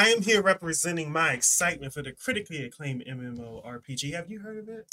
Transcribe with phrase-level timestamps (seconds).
[0.00, 4.14] I am here representing my excitement for the critically acclaimed MMORPG.
[4.14, 4.86] Have you heard of it?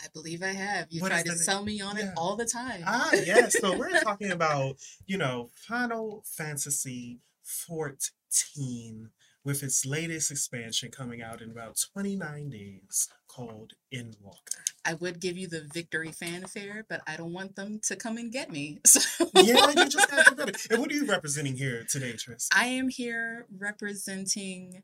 [0.00, 0.86] I believe I have.
[0.88, 2.10] You What try to the- sell me on yeah.
[2.10, 2.84] it all the time.
[2.86, 3.58] Ah, yes.
[3.58, 9.10] So we're talking about, you know, Final Fantasy 14
[9.44, 14.62] with its latest expansion coming out in about 29 days called Endwalker.
[14.86, 18.32] I would give you the victory fanfare, but I don't want them to come and
[18.32, 18.80] get me.
[18.86, 20.66] So Yeah, you just got to it.
[20.70, 22.48] And what are you representing here today, Tris?
[22.54, 24.82] I am here representing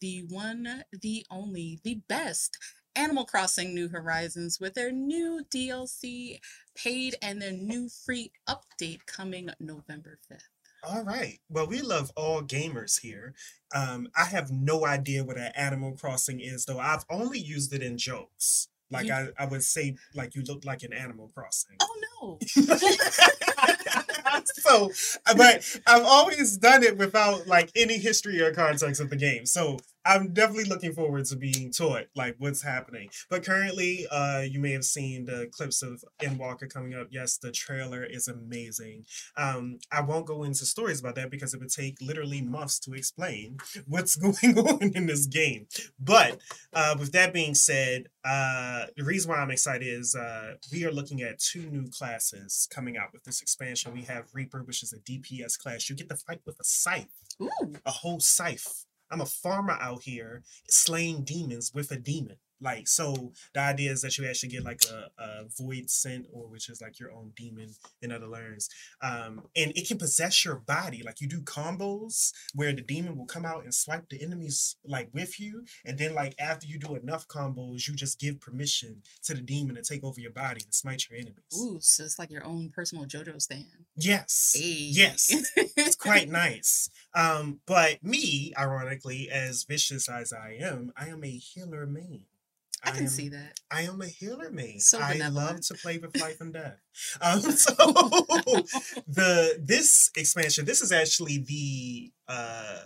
[0.00, 2.58] the one, the only, the best
[2.94, 6.40] Animal Crossing New Horizons with their new DLC
[6.76, 10.40] paid and their new free update coming November 5th.
[10.84, 11.38] All right.
[11.48, 13.34] Well, we love all gamers here.
[13.74, 16.78] Um, I have no idea what an Animal Crossing is, though.
[16.78, 18.68] I've only used it in jokes.
[18.90, 21.76] Like You- I, I would say, like you look like an Animal Crossing.
[21.82, 22.38] Oh no.
[24.44, 24.90] so,
[25.26, 29.46] uh, but I've always done it without like any history or context of the game.
[29.46, 33.10] So I'm definitely looking forward to being taught like what's happening.
[33.28, 37.08] But currently, uh, you may have seen the clips of Endwalker coming up.
[37.10, 39.04] Yes, the trailer is amazing.
[39.36, 42.94] Um, I won't go into stories about that because it would take literally months to
[42.94, 45.66] explain what's going on in this game.
[46.00, 46.40] But
[46.72, 50.92] uh, with that being said, uh, the reason why I'm excited is uh, we are
[50.92, 53.92] looking at two new classes coming out with this expansion.
[53.92, 55.90] We have Reaper, which is a DPS class.
[55.90, 57.08] You get to fight with a scythe,
[57.42, 57.50] Ooh.
[57.84, 58.86] a whole scythe.
[59.10, 62.36] I'm a farmer out here slaying demons with a demon.
[62.60, 66.68] Like so, the idea is that you actually get like a, a voidsent, or which
[66.68, 67.70] is like your own demon
[68.02, 68.68] in other learns,
[69.02, 71.02] um, and it can possess your body.
[71.04, 75.08] Like you do combos where the demon will come out and swipe the enemies like
[75.12, 79.34] with you, and then like after you do enough combos, you just give permission to
[79.34, 81.36] the demon to take over your body and smite your enemies.
[81.56, 83.64] Ooh, so it's like your own personal JoJo stand.
[83.96, 84.88] Yes, Hey.
[84.90, 86.90] yes, it's quite nice.
[87.14, 92.22] Um, but me, ironically, as vicious as I am, I am a healer main.
[92.84, 93.60] I can am, see that.
[93.70, 94.80] I am a healer main.
[94.80, 96.78] So I love to play with life and death.
[97.20, 97.72] Um, so
[99.06, 102.80] the this expansion, this is actually the uh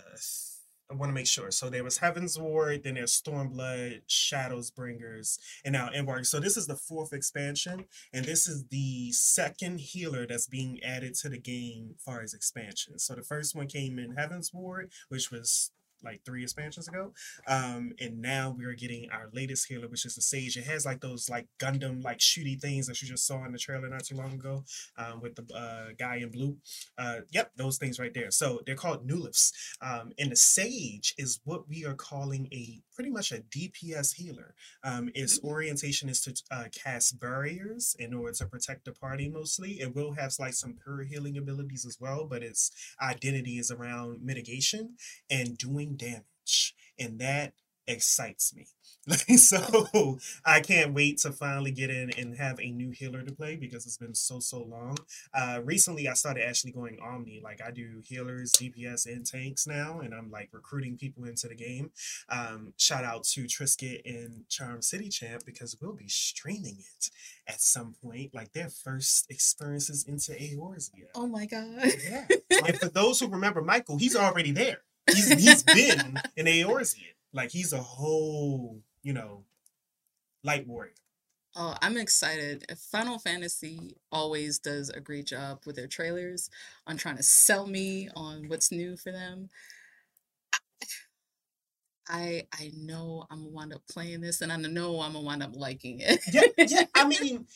[0.93, 1.49] I want to make sure.
[1.49, 6.25] So there was Heavensward, then there's Stormblood, Shadows Bringers, and now Endwalker.
[6.25, 11.15] So this is the fourth expansion, and this is the second healer that's being added
[11.15, 12.99] to the game as far as expansion.
[12.99, 15.71] So the first one came in Heavensward, which was
[16.03, 17.13] like three expansions ago.
[17.47, 20.57] Um, and now we are getting our latest healer, which is the Sage.
[20.57, 23.57] It has like those like Gundam like shooty things that you just saw in the
[23.57, 24.63] trailer not too long ago,
[24.97, 26.57] um, with the uh, guy in blue.
[26.97, 28.31] Uh, yep, those things right there.
[28.31, 29.51] So they're called Nouliths.
[29.81, 34.53] Um, and the Sage is what we are calling a pretty much a DPS healer.
[34.83, 39.81] Um, its orientation is to uh, cast barriers in order to protect the party mostly.
[39.81, 42.71] It will have like some pure healing abilities as well, but its
[43.01, 44.95] identity is around mitigation
[45.29, 46.75] and doing damage.
[46.99, 47.53] And that
[47.87, 48.67] excites me.
[49.35, 53.57] So I can't wait to finally get in and have a new healer to play
[53.57, 54.97] because it's been so so long.
[55.33, 57.41] Uh recently I started actually going omni.
[57.43, 61.55] Like I do healers, DPS, and tanks now, and I'm like recruiting people into the
[61.55, 61.91] game.
[62.29, 67.09] Um shout out to Trisket and Charm City Champ because we'll be streaming it
[67.45, 71.07] at some point, like their first experiences into Eorzea.
[71.13, 71.91] Oh my god.
[72.09, 72.25] Yeah.
[72.65, 74.83] and for those who remember Michael, he's already there.
[75.07, 77.13] He's he's been in Eorzea.
[77.33, 79.43] Like he's a whole, you know,
[80.43, 80.93] light warrior.
[81.55, 82.65] Oh, I'm excited.
[82.91, 86.49] Final Fantasy always does a great job with their trailers
[86.87, 89.49] on trying to sell me on what's new for them.
[92.07, 95.43] I I know I'm gonna wind up playing this and I know I'm gonna wind
[95.43, 96.19] up liking it.
[96.31, 96.85] Yeah, yeah.
[96.95, 97.47] I mean,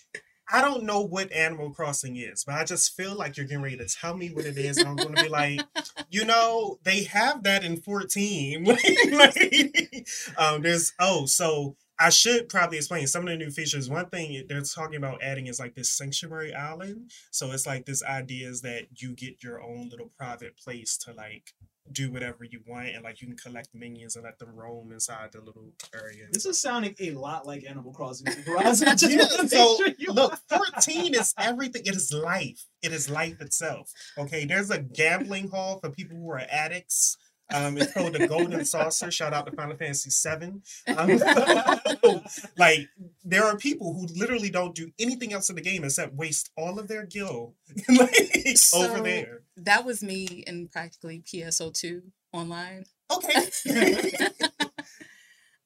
[0.49, 3.77] I don't know what Animal Crossing is, but I just feel like you're getting ready
[3.77, 4.77] to tell me what it is.
[4.77, 5.61] And I'm going to be like,
[6.09, 8.65] you know, they have that in 14.
[9.11, 10.07] Like,
[10.37, 13.89] um, there's, oh, so I should probably explain some of the new features.
[13.89, 17.11] One thing they're talking about adding is like this sanctuary island.
[17.31, 21.13] So it's like this idea is that you get your own little private place to
[21.13, 21.53] like
[21.91, 25.29] do whatever you want and like you can collect minions and let them roam inside
[25.31, 26.25] the little area.
[26.31, 28.89] This is sounding a lot like Animal Crossing New Horizons.
[28.89, 29.77] I just Yeah, so
[30.13, 31.83] look, 14 is everything.
[31.85, 32.63] It is life.
[32.81, 33.91] It is life itself.
[34.17, 34.45] Okay.
[34.45, 37.17] There's a gambling hall for people who are addicts.
[37.53, 39.09] Um, it's called the Golden Saucer.
[39.09, 40.61] Shout out to Final Fantasy VII.
[40.95, 42.23] Um, so,
[42.57, 42.89] like,
[43.23, 46.77] there are people who literally don't do anything else in the game except waste all
[46.79, 47.55] of their gil
[47.89, 49.41] like, over there.
[49.55, 52.01] that was me in practically PSO2
[52.33, 52.85] online.
[53.09, 53.47] Okay.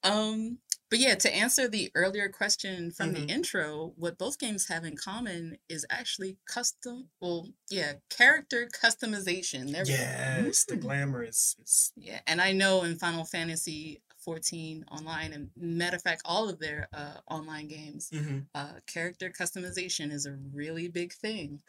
[0.03, 0.57] um
[0.91, 3.13] But yeah, to answer the earlier question from Mhm.
[3.15, 7.09] the intro, what both games have in common is actually custom.
[7.21, 9.71] Well, yeah, character customization.
[9.71, 9.83] Go.
[9.85, 15.49] Yes, the glamour is, is Yeah, and I know in Final Fantasy 14 online, and
[15.55, 20.33] matter of fact, all of their uh, online games, mhm, uh, character customization is a
[20.53, 21.63] really big thing.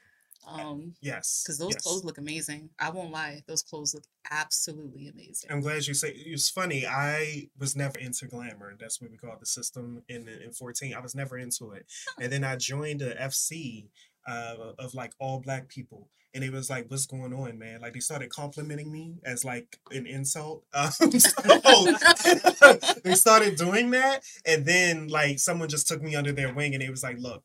[0.46, 1.42] Um, yes.
[1.44, 1.82] because those yes.
[1.82, 2.70] clothes look amazing.
[2.78, 5.50] I won't lie, those clothes look absolutely amazing.
[5.50, 6.86] I'm glad you say it's funny.
[6.86, 8.74] I was never into glamour.
[8.78, 10.94] That's what we call the system in in 14.
[10.94, 11.86] I was never into it.
[12.20, 13.88] And then I joined a FC
[14.26, 16.08] uh, of like all black people.
[16.34, 17.82] And it was like, what's going on, man?
[17.82, 20.64] Like they started complimenting me as like an insult.
[20.74, 24.22] Um, so they started doing that.
[24.46, 27.44] And then like someone just took me under their wing and it was like, look,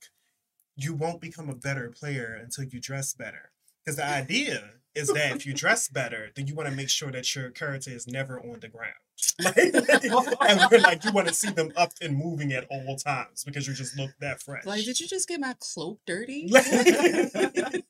[0.77, 3.51] you won't become a better player until you dress better.
[3.83, 7.11] Because the idea is that if you dress better, then you want to make sure
[7.11, 8.93] that your character is never on the ground.
[9.39, 13.43] Like, and we're like you want to see them up and moving at all times
[13.43, 14.65] because you just look that fresh.
[14.65, 16.49] Like, did you just get my cloak dirty?
[16.55, 17.83] and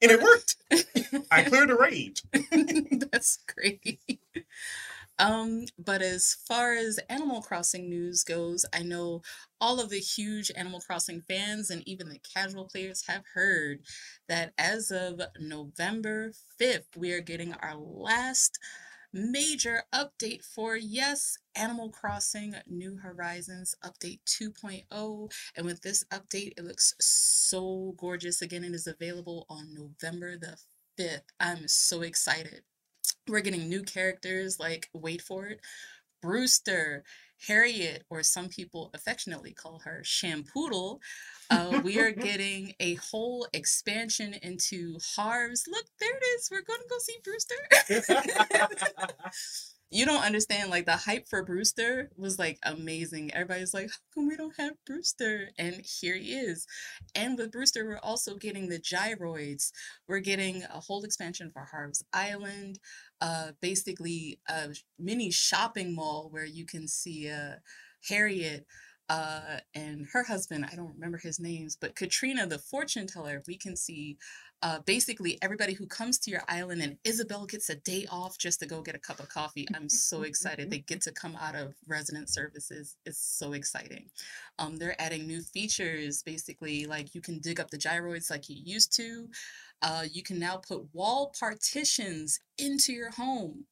[0.00, 0.56] it worked.
[1.30, 2.20] I cleared a raid.
[3.10, 4.00] That's great.
[5.20, 9.20] Um, but as far as Animal Crossing news goes, I know
[9.60, 13.80] all of the huge Animal Crossing fans and even the casual players have heard
[14.30, 18.58] that as of November 5th, we are getting our last
[19.12, 26.64] major update for yes animal crossing new horizons update 2.0 and with this update it
[26.64, 30.56] looks so gorgeous again it is available on november the
[30.96, 32.62] 5th i'm so excited
[33.28, 35.60] we're getting new characters like wait for it.
[36.22, 37.04] Brewster
[37.46, 40.98] harriet or some people affectionately call her shampoodle
[41.50, 45.64] uh, we are getting a whole expansion into harv's.
[45.68, 46.48] Look there it is.
[46.50, 47.56] We're going to go see brewster
[49.90, 53.34] you don't understand like the hype for Brewster was like amazing.
[53.34, 55.50] Everybody's like, how come we don't have Brewster?
[55.58, 56.64] And here he is.
[57.14, 59.72] And with Brewster, we're also getting the gyroids.
[60.06, 62.78] We're getting a whole expansion for Harv's Island,
[63.20, 67.56] uh, basically a mini shopping mall where you can see uh,
[68.08, 68.66] Harriet.
[69.08, 73.58] Uh, and her husband, I don't remember his names, but Katrina, the fortune teller, we
[73.58, 74.18] can see
[74.62, 78.60] uh, basically everybody who comes to your island and Isabel gets a day off just
[78.60, 79.66] to go get a cup of coffee.
[79.74, 80.70] I'm so excited.
[80.70, 82.96] They get to come out of resident services.
[83.06, 84.10] It's so exciting.
[84.58, 88.56] Um, they're adding new features, basically, like you can dig up the gyroids like you
[88.62, 89.28] used to.
[89.82, 93.64] Uh, you can now put wall partitions into your home.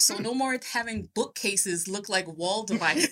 [0.00, 3.08] So no more having bookcases look like wall dividers.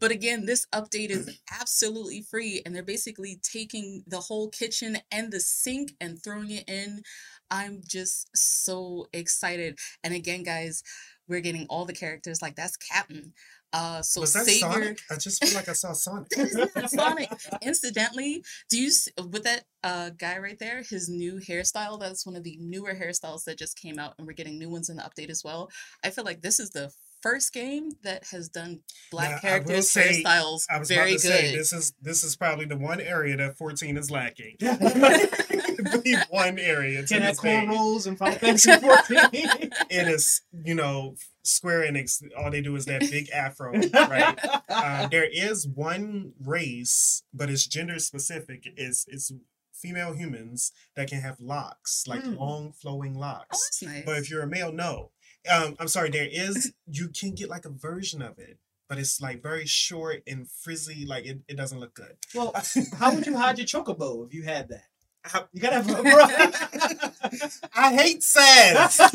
[0.00, 5.30] But again, this update is absolutely free, and they're basically taking the whole kitchen and
[5.30, 7.02] the sink and throwing it in.
[7.50, 9.78] I'm just so excited.
[10.02, 10.82] And again, guys,
[11.28, 12.40] we're getting all the characters.
[12.40, 13.32] Like that's Captain.
[13.72, 14.72] Uh, so Was that Savior.
[14.72, 15.00] Sonic?
[15.10, 16.28] I just feel like I saw Sonic.
[16.36, 17.30] That is not Sonic.
[17.62, 18.90] Incidentally, do you
[19.30, 20.82] with that uh guy right there?
[20.82, 22.00] His new hairstyle.
[22.00, 24.88] That's one of the newer hairstyles that just came out, and we're getting new ones
[24.88, 25.70] in the update as well.
[26.04, 26.90] I feel like this is the
[27.22, 28.80] first game that has done
[29.10, 31.34] black Now, I characters say- hairstyles I was very about to good.
[31.40, 34.56] say this is this is probably the one area that 14 is lacking.
[34.60, 37.66] the one area to Can have this day.
[37.66, 39.70] cornrows and Final Fantasy 14.
[39.90, 42.22] It is, you know, Square Enix.
[42.38, 44.38] All they do is that big afro, right?
[44.68, 48.64] Uh, there is one race, but it's gender specific.
[48.76, 49.32] Is it's
[49.74, 52.34] female humans that can have locks, like Hmm.
[52.34, 53.58] long flowing oh, locks.
[53.80, 54.02] that's nice.
[54.04, 55.10] But if you're a male, no.
[55.52, 59.20] Um, I'm sorry, there is you can get like a version of it, but it's
[59.20, 62.16] like very short and frizzy, like it, it doesn't look good.
[62.34, 62.52] well,
[62.98, 64.84] how would you hide your chocobo if you had that?
[65.22, 68.98] How- You gotta have a I hate sass.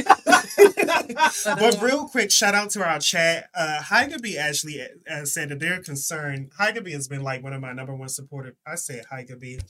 [1.46, 3.50] But, real quick, shout out to our chat.
[3.56, 6.52] Uh Hygaby actually uh, said that they're concerned.
[6.60, 8.56] Hygaby has been like one of my number one supporters.
[8.66, 9.62] I said Hygaby.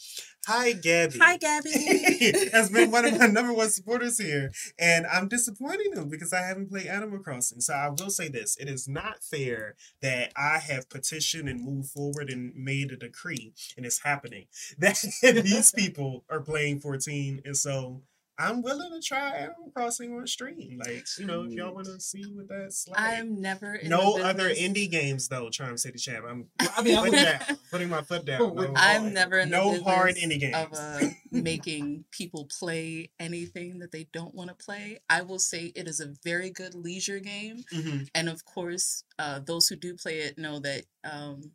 [0.47, 1.17] Hi Gabby.
[1.19, 1.71] Hi, Gabby.
[2.53, 4.51] has been one of my number one supporters here.
[4.77, 7.61] And I'm disappointing them because I haven't played Animal Crossing.
[7.61, 11.89] So I will say this it is not fair that I have petitioned and moved
[11.89, 14.45] forward and made a decree, and it's happening.
[14.77, 17.41] That these people are playing 14.
[17.45, 18.01] And so
[18.37, 20.77] I'm willing to try Animal Crossing on stream.
[20.77, 22.99] Like, you know, if y'all want to see what that's like.
[22.99, 26.25] I'm never in no the other indie games though, Charm City Champ.
[26.29, 27.39] I'm I mean, I putting, down,
[27.71, 28.53] putting my foot down.
[28.55, 30.55] No, I'm never in the no hard business indie games.
[30.55, 34.99] of uh, making people play anything that they don't want to play.
[35.09, 38.09] I will say it is a very good leisure game, Mhm.
[38.13, 41.51] and of course, uh, those who do play it know that um,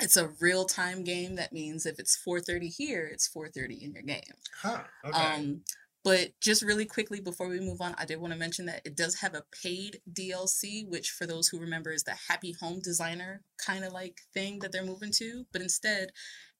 [0.00, 1.36] it's a real time game.
[1.36, 4.22] That means if it's 4:30 here, it's 4:30 in your game.
[4.62, 4.82] Huh.
[5.04, 5.16] Okay.
[5.16, 5.62] Um,
[6.04, 8.96] But just really quickly before we move on, I did want to mention that it
[8.96, 13.42] does have a paid DLC, which for those who remember is the Happy Home Designer
[13.64, 15.44] kind of like thing that they're moving to.
[15.52, 16.10] But instead,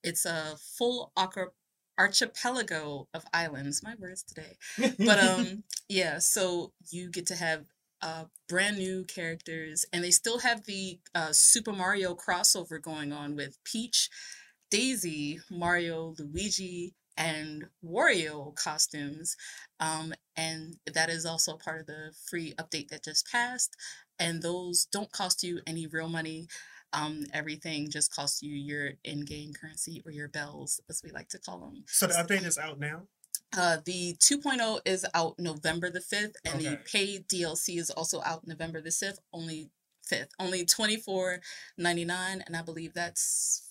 [0.03, 1.53] it's a full arch-
[1.99, 3.83] archipelago of islands.
[3.83, 4.57] My words today.
[4.99, 6.19] But um, yeah.
[6.19, 7.65] So you get to have
[8.03, 13.37] uh brand new characters, and they still have the uh, Super Mario crossover going on
[13.37, 14.11] with Peach,
[14.71, 19.37] Daisy, Mario, Luigi, and Wario costumes.
[19.81, 23.77] Um, and that is also part of the free update that just passed.
[24.19, 26.47] And those don't cost you any real money.
[26.93, 31.39] Um, everything just costs you your in-game currency or your bells, as we like to
[31.39, 31.85] call them.
[31.87, 33.03] So the update is out now.
[33.57, 38.47] Uh, the 2.0 is out November the 5th, and the paid DLC is also out
[38.47, 39.71] November the 5th, only
[40.11, 43.68] 5th, only 24.99, and I believe that's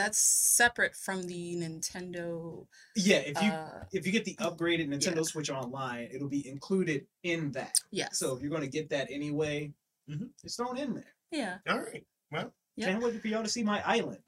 [0.00, 2.66] that's separate from the Nintendo.
[2.96, 5.22] yeah, if you Uh, if you get the upgraded Nintendo yeah.
[5.22, 7.78] Switch Online, it'll be included in that.
[7.90, 8.18] yes.
[8.18, 9.72] So if you're going to get that anyway,
[10.08, 10.30] Mhm.
[10.42, 11.14] it's thrown in there.
[11.30, 12.06] yeah, All right.
[12.32, 12.86] Well, Yeah.
[12.86, 14.22] Can't wait for y'all to see my island.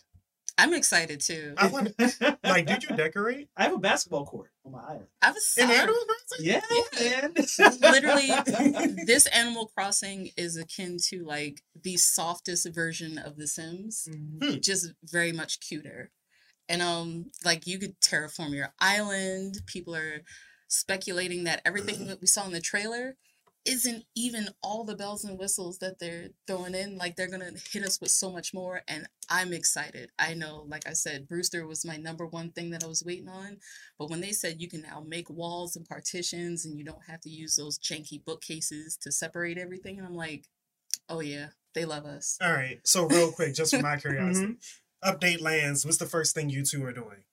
[0.58, 1.54] I'm excited too.
[1.56, 1.94] I want.
[2.44, 5.06] Like, did you decorate I have a basketball court on my island.
[5.20, 5.70] I was in.
[5.70, 6.46] Animal Crossing?
[6.46, 6.60] Yeah,
[7.00, 7.28] Yeah.
[7.28, 7.34] man.
[7.80, 14.08] literally this Animal Crossing is akin to like the softest version of The Sims.
[14.40, 14.58] Hmm.
[14.60, 16.10] just very much cuter.
[16.68, 19.56] And um like you could terraform your island.
[19.66, 20.22] People are
[20.68, 23.16] speculating that everything that we saw in the trailer
[23.64, 26.98] isn't even all the bells and whistles that they're throwing in.
[26.98, 30.10] Like they're gonna hit us with so much more and I'm excited.
[30.18, 33.28] I know, like I said, Brewster was my number one thing that I was waiting
[33.28, 33.58] on.
[33.98, 37.20] But when they said you can now make walls and partitions and you don't have
[37.22, 40.48] to use those janky bookcases to separate everything, and I'm like,
[41.08, 42.38] oh yeah, they love us.
[42.42, 42.80] All right.
[42.84, 45.10] So real quick, just for my curiosity, mm-hmm.
[45.10, 45.84] update lands.
[45.84, 47.24] What's the first thing you two are doing?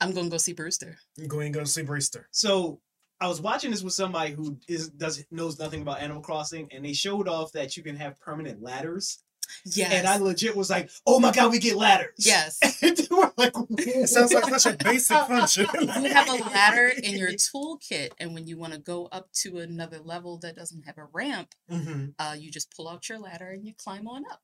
[0.00, 0.98] I'm gonna go see Brewster.
[1.16, 2.28] You going to go see Brewster?
[2.30, 2.80] So
[3.20, 6.84] I was watching this with somebody who is does knows nothing about Animal Crossing, and
[6.84, 9.22] they showed off that you can have permanent ladders.
[9.64, 9.92] Yes.
[9.92, 12.58] And I legit was like, "Oh my god, we get ladders!" yes.
[12.82, 15.66] and they were like, It sounds like such a basic function.
[15.80, 19.58] you have a ladder in your toolkit, and when you want to go up to
[19.58, 23.50] another level that doesn't have a ramp, hmm uh, you just pull out your ladder
[23.50, 24.40] and you climb on up.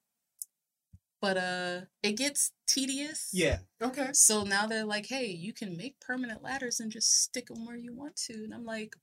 [1.22, 3.30] But uh, it gets tedious.
[3.32, 4.08] Yeah, Okay.
[4.12, 7.76] So now they're like, hey, you can make permanent ladders and just stick them where
[7.76, 8.34] you want to.
[8.34, 8.96] And I'm like,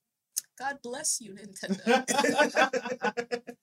[0.60, 2.04] God bless you, Nintendo.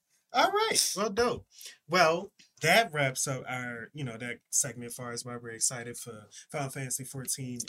[0.33, 0.93] All right.
[0.97, 1.45] Well, dope.
[1.87, 2.31] Well,
[2.63, 6.23] that wraps up our, you know, that segment as far as why we're excited for
[6.51, 7.59] Final Fantasy 14,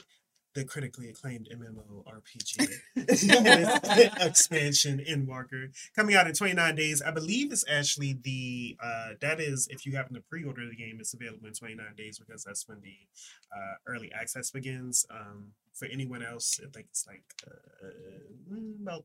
[0.54, 2.68] the critically acclaimed MMORPG
[4.26, 7.02] expansion Endwalker, coming out in 29 days.
[7.02, 10.76] I believe it's actually the, uh, that is, if you happen to pre order the
[10.76, 12.96] game, it's available in 29 days because that's when the
[13.54, 15.06] uh, early access begins.
[15.10, 19.04] Um, for anyone else, I think it's like uh, about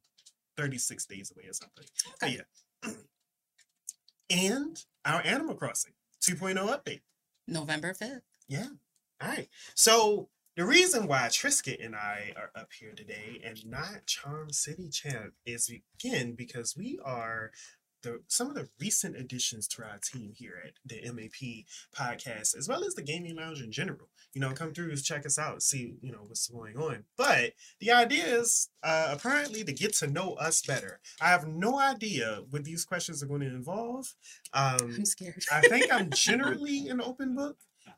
[0.57, 1.85] 36 days away or something.
[2.19, 2.93] But yeah.
[4.29, 7.01] and our Animal Crossing 2.0 update.
[7.47, 8.21] November 5th.
[8.47, 8.67] Yeah.
[9.21, 9.47] All right.
[9.75, 14.89] So the reason why Trisket and I are up here today and not Charm City
[14.89, 17.51] Champ is again because we are
[18.03, 22.67] the some of the recent additions to our team here at the MAP podcast, as
[22.69, 24.10] well as the gaming lounge in general.
[24.33, 27.05] You know, come through, check us out, see you know what's going on.
[27.17, 31.00] But the idea is uh, apparently to get to know us better.
[31.19, 34.13] I have no idea what these questions are going to involve.
[34.53, 35.43] Um, I'm scared.
[35.51, 37.57] I think I'm generally an open book.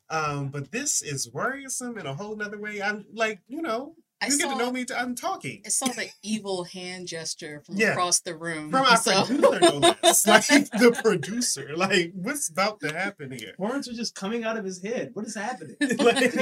[0.10, 2.82] Um, but this is worrisome in a whole nother way.
[2.82, 4.86] I'm like, you know, I you get to know me.
[4.86, 7.92] To, I'm talking I saw the evil hand gesture from Yeah.
[7.92, 8.72] across the room.
[8.72, 10.26] from our so- producer, no less.
[10.26, 11.72] like the producer.
[11.76, 13.54] Like, what's about to happen here?
[13.58, 15.10] horns are just coming out of his head.
[15.14, 15.76] What is happening?
[16.00, 16.34] Like,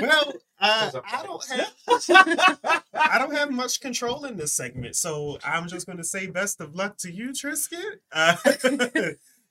[0.00, 5.66] well, uh, I don't have I don't have much control in this segment, so I'm
[5.66, 8.00] just going to say best of luck to you, Trisket.
[8.12, 8.36] Uh,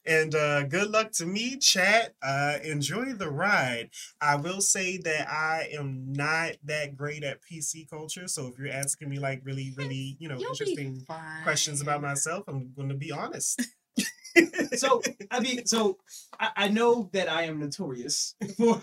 [0.07, 2.15] and uh, good luck to me, chat.
[2.21, 3.89] Uh, enjoy the ride.
[4.21, 8.71] I will say that I am not that great at PC culture, so if you're
[8.71, 11.05] asking me like really, really, you know, You'll interesting
[11.43, 13.61] questions about myself, I'm going to be honest.
[14.75, 15.97] so I mean, so
[16.39, 18.81] I, I know that I am notorious for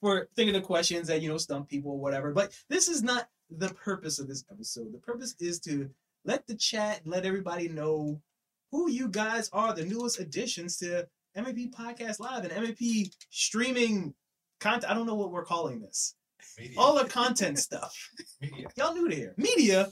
[0.00, 2.32] for thinking of questions that you know stump people or whatever.
[2.32, 4.92] But this is not the purpose of this episode.
[4.92, 5.90] The purpose is to
[6.24, 8.20] let the chat, let everybody know
[8.70, 14.14] who you guys are, the newest additions to MAP Podcast Live and MAP streaming
[14.60, 14.90] content.
[14.90, 16.14] I don't know what we're calling this.
[16.58, 16.78] Media.
[16.78, 17.96] All the content stuff.
[18.40, 18.68] Media.
[18.76, 19.34] Y'all new to here.
[19.36, 19.90] Media.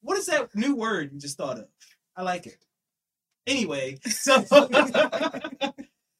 [0.00, 1.66] What is that new word you just thought of?
[2.16, 2.58] I like it.
[3.46, 4.42] Anyway, so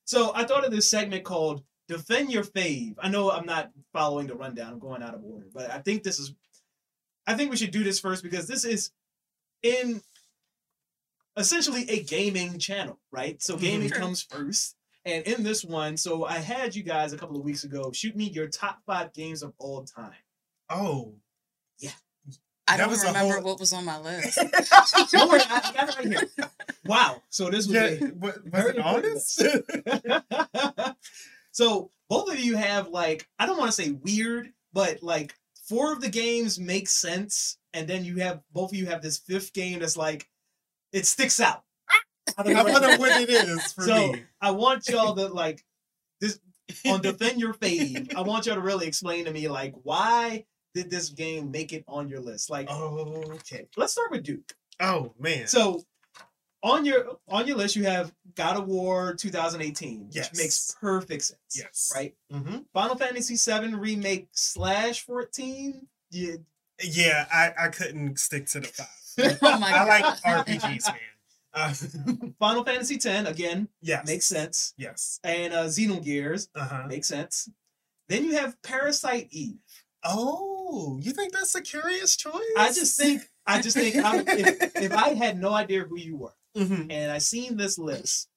[0.05, 2.95] so I thought of this segment called defend your fave.
[3.00, 4.73] I know I'm not following the rundown.
[4.73, 6.35] I'm going out of order, but I think this is.
[7.26, 8.90] I think we should do this first because this is
[9.62, 10.00] in
[11.38, 13.40] essentially a gaming channel, right?
[13.42, 13.64] So mm-hmm.
[13.64, 13.99] gaming Sure.
[13.99, 14.75] comes first.
[15.04, 18.14] And in this one, so I had you guys a couple of weeks ago shoot
[18.14, 20.12] me your top five games of all time.
[20.68, 21.14] Oh.
[21.78, 21.90] Yeah.
[22.66, 24.37] I That don't was remember whole- what was on my list.
[25.11, 26.50] Don't worry, I got it right here.
[26.85, 27.23] Wow.
[27.30, 29.42] So this was yeah, a what, was very it honest?
[31.52, 35.35] so both of you have like I don't want to say weird, but like
[35.66, 39.18] four of the games make sense, and then you have both of you have this
[39.18, 40.28] fifth game that's like
[40.92, 41.62] it sticks out.
[42.37, 44.23] I don't I know what it is for so me.
[44.40, 45.64] I want y'all to like
[46.21, 46.38] this
[46.87, 48.14] on defend your fave.
[48.14, 51.85] I want y'all to really explain to me like why did this game make it
[51.88, 52.50] on your list?
[52.50, 53.66] Like Okay.
[53.76, 54.52] let's start with Duke.
[54.80, 55.47] Oh man.
[55.47, 55.83] So
[56.62, 60.37] on your on your list you have God of War 2018, which Yes.
[60.37, 61.40] makes perfect sense.
[61.57, 61.92] yes.
[61.95, 62.14] Right?
[62.33, 62.59] Mm-hmm.
[62.75, 65.87] Final Fantasy VII remake slash 14.
[66.11, 66.35] Yeah.
[66.83, 68.87] Yeah, I, I couldn't stick to the five.
[69.43, 70.97] oh my I like RPGs, man.
[71.55, 71.73] Uh,
[72.39, 74.07] Final Fantasy 10 again yes.
[74.07, 74.75] makes sense.
[74.77, 75.19] Yes.
[75.25, 76.87] And uh Xenogears Uh huh.
[76.89, 77.49] makes sense.
[78.09, 79.59] Then you have Parasite Eve.
[80.05, 82.41] Oh, you think that's a curious choice?
[82.57, 86.17] I just think I just think I, if, if I had no idea who you
[86.17, 86.87] were Mhm.
[86.91, 88.29] and I seen this list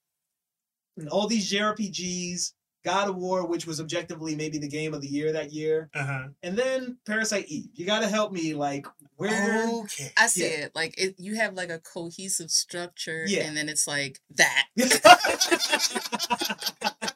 [0.98, 5.08] and all these JRPGs, God of War, which was objectively maybe the game of the
[5.08, 6.28] year that year, Uh huh.
[6.44, 7.70] and then Parasite Eve.
[7.74, 8.86] You got to help me, like
[9.18, 9.68] where?
[9.84, 10.12] Okay.
[10.18, 10.66] I see Yeah.
[10.66, 10.76] it.
[10.76, 13.44] Like it, you have like a cohesive structure, Yeah.
[13.44, 14.66] and then it's like that.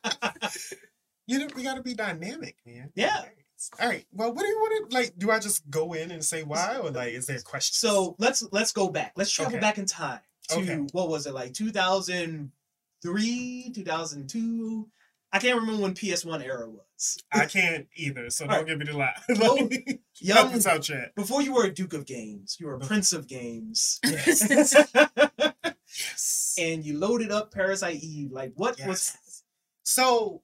[1.28, 2.92] You know, we got to be dynamic, man.
[2.94, 3.24] Yeah.
[3.82, 4.06] All right.
[4.12, 5.14] Well, what do you want to like?
[5.18, 7.78] Do I just go in and say why, or like, is there questions?
[7.80, 9.14] so let's let's go back.
[9.16, 9.60] Let's travel Okay.
[9.60, 10.20] back in time
[10.50, 10.76] to Okay.
[10.92, 14.88] what was it like 2003, 2002?
[15.36, 17.22] I can't remember when PS1 era was.
[17.34, 18.30] I can't either.
[18.30, 18.65] So don't right.
[18.65, 19.13] give me the lie.
[19.38, 19.58] Well,
[20.20, 21.13] Young, out, chat.
[21.13, 24.00] before you were a Duke of Games, you were a Prince of Games.
[24.06, 24.50] Yes.
[24.50, 26.56] Yes.
[26.58, 28.32] and you loaded up Parasite Eve.
[28.32, 29.18] Like what was
[29.84, 30.42] So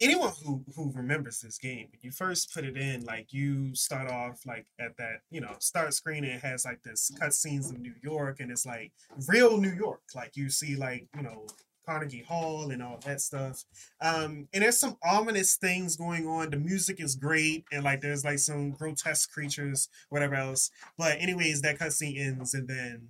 [0.00, 4.10] anyone who who remembers this game, when you first put it in, like you start
[4.10, 7.78] off like at that, you know, start screen and it has like this cutscenes of
[7.78, 8.92] New York and it's like
[9.28, 10.00] real New York.
[10.14, 11.46] Like you see like, you know,
[11.86, 13.64] Carnegie Hall and all that stuff.
[14.00, 16.50] Um, and there's some ominous things going on.
[16.50, 20.70] The music is great, and like there's like some grotesque creatures, whatever else.
[20.98, 23.08] But anyways, that cutscene ends, and then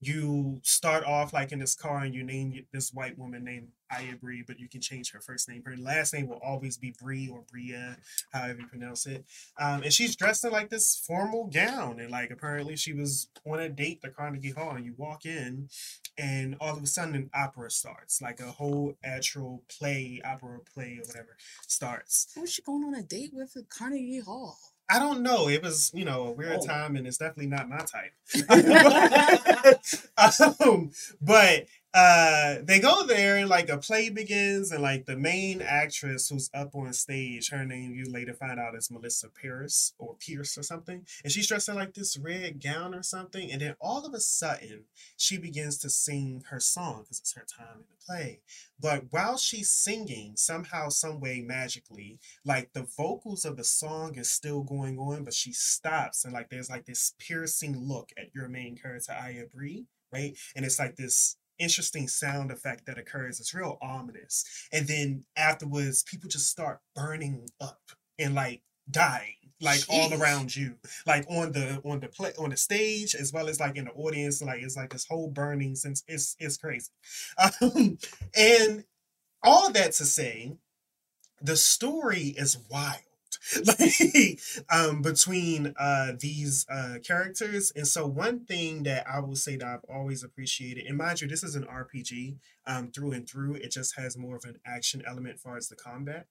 [0.00, 4.16] you start off like in this car and you name this white woman named Aya
[4.20, 5.62] Bree, but you can change her first name.
[5.64, 7.96] Her last name will always be Bree or Bria,
[8.32, 9.24] however you pronounce it.
[9.58, 13.60] Um, and she's dressed in like this formal gown, and like apparently she was on
[13.60, 14.70] a date to Carnegie Hall.
[14.76, 15.68] And you walk in,
[16.18, 20.98] and all of a sudden an opera starts, like a whole actual play, opera play
[21.02, 22.28] or whatever starts.
[22.34, 24.58] Who was she going on a date with at Carnegie Hall?
[24.92, 25.48] I don't know.
[25.48, 26.66] It was, you know, a weird Oh.
[26.66, 28.12] time, and it's definitely not my type.
[30.60, 35.60] um, but uh, they go there, and like a play begins, and like the main
[35.60, 40.14] actress who's up on stage, her name you later find out is Melissa Pierce or
[40.14, 43.74] Pierce or something, and she's dressed in like this red gown or something, and then
[43.80, 44.84] all of a sudden
[45.16, 48.40] she begins to sing her song because it's her time in the play.
[48.78, 54.30] But while she's singing, somehow, some way, magically, like the vocals of the song is
[54.30, 58.48] still going on, but she stops and like there's like this piercing look at your
[58.48, 60.36] main character, Aya Bree, right?
[60.56, 63.38] And it's like this interesting sound effect that occurs.
[63.38, 64.44] It's real ominous.
[64.72, 67.80] And then afterwards, people just start burning up
[68.18, 69.34] and like dying.
[69.62, 73.46] Like all around you, like on the on the play on the stage as well
[73.46, 76.88] as like in the audience, like it's like this whole burning since it's it's crazy,
[77.60, 77.98] um,
[78.34, 78.84] and
[79.42, 80.56] all that to say,
[81.42, 83.02] the story is wild
[83.66, 84.38] like
[84.70, 89.66] um between uh these uh characters and so one thing that i will say that
[89.66, 93.70] i've always appreciated and mind you this is an rpg um through and through it
[93.70, 96.26] just has more of an action element as far as the combat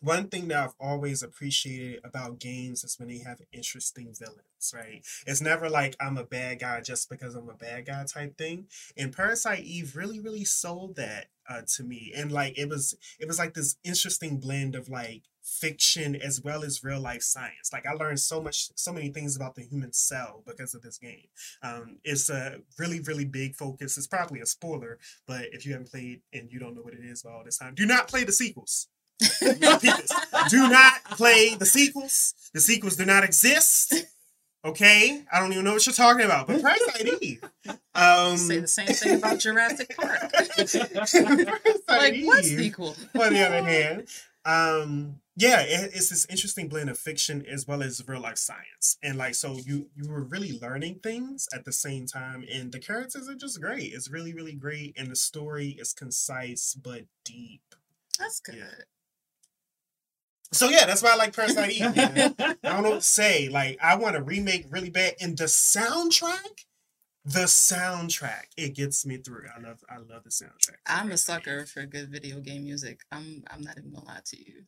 [0.00, 5.02] one thing that I've always appreciated about games is when they have interesting villains, right?
[5.26, 8.66] It's never like I'm a bad guy just because I'm a bad guy type thing.
[8.96, 12.12] And Parasite Eve really, really sold that uh, to me.
[12.14, 16.64] And like it was, it was like this interesting blend of like fiction as well
[16.64, 17.70] as real life science.
[17.72, 20.98] Like I learned so much, so many things about the human cell because of this
[20.98, 21.28] game.
[21.62, 23.96] Um, it's a really, really big focus.
[23.96, 27.04] It's probably a spoiler, but if you haven't played and you don't know what it
[27.04, 28.88] is by all this time, do not play the sequels.
[29.40, 32.34] Do not play the sequels.
[32.52, 33.94] The sequels do not exist.
[34.62, 37.38] Okay, I don't even know what you're talking about, but Price ID.
[37.94, 40.32] Um, Say the same thing about Jurassic Park.
[41.88, 42.96] Like, what sequel?
[43.18, 44.08] on the other hand,
[44.46, 48.96] um, yeah, it, it's this interesting blend of fiction as well as real life science,
[49.02, 52.78] and like so you you were really learning things at the same time, and the
[52.78, 53.92] characters are just great.
[53.92, 57.74] It's really really great, and the story is concise but deep.
[58.18, 58.54] That's good.
[58.56, 58.84] Yeah.
[60.52, 61.82] So yeah, that's why I like Parasite Eve.
[62.38, 63.48] I don't know what to say.
[63.48, 66.64] Like I want to remake really bad, and the soundtrack,
[67.26, 69.46] the soundtrack, it gets me through.
[69.54, 70.76] I love I love the soundtrack.
[70.86, 73.00] I'm a sucker for good video game music.
[73.10, 74.62] I'm I'm not even gonna lie to you.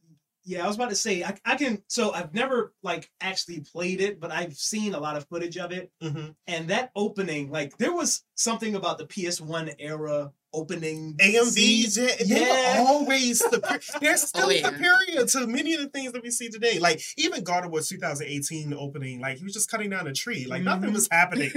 [0.50, 1.82] Yeah, I was about to say I, I can.
[1.88, 5.72] So I've never like actually played it, but I've seen a lot of footage of
[5.72, 5.92] it.
[6.02, 6.34] Mhm.
[6.46, 12.08] And that opening, like there was something about the PS1 era opening AMVs, scene.
[12.08, 12.82] yeah, they Yeah.
[12.82, 13.60] were always the
[14.00, 14.70] they're still Oh, yeah.
[14.70, 16.78] superior to many of the things that we see today.
[16.78, 20.46] Like even God of War 2018 opening, like he was just cutting down a tree,
[20.46, 20.94] like nothing Mhm.
[20.94, 21.52] was happening.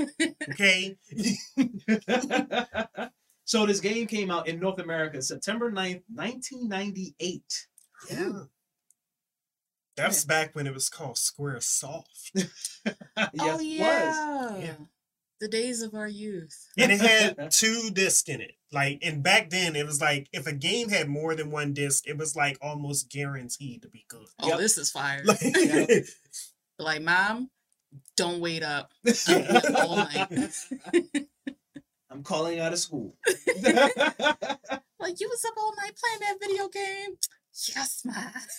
[0.50, 0.98] Okay,
[3.46, 7.68] so this game came out in North America September 9th, 1998.
[8.12, 8.32] yeah.
[9.98, 12.32] That's back when it was called Square Soft.
[13.18, 13.66] Oh, yes, oh it was.
[13.70, 14.58] yeah.
[14.58, 14.74] Yeah.
[15.40, 16.68] The days of our youth.
[16.78, 18.54] and it had two discs in it.
[18.72, 22.08] Like, and back then it was like if a game had more than one disc,
[22.08, 24.26] it was like almost guaranteed to be good.
[24.40, 24.60] Oh, Yep.
[24.60, 25.22] this is fire.
[25.26, 26.06] Like, Yep.
[26.80, 27.50] Like, mom,
[28.18, 28.92] don't wait up.
[29.76, 30.28] all night.
[32.10, 33.16] I'm calling out of school.
[35.00, 37.16] Like, you was up all night playing that video game.
[37.54, 38.14] Yes, ma.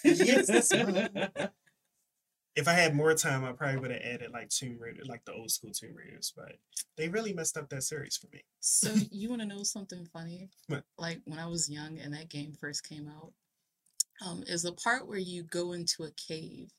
[0.05, 0.73] Yes,
[2.55, 5.33] if I had more time, I probably would have added like Tomb Raider, like the
[5.33, 6.53] old school Tomb Raiders, but
[6.97, 8.45] they really messed up that series for me.
[8.61, 10.51] So you want to know something funny?
[10.67, 10.85] What?
[10.99, 13.33] Like when I was young and that game first came out,
[14.25, 16.71] um, is the part where you go into a cave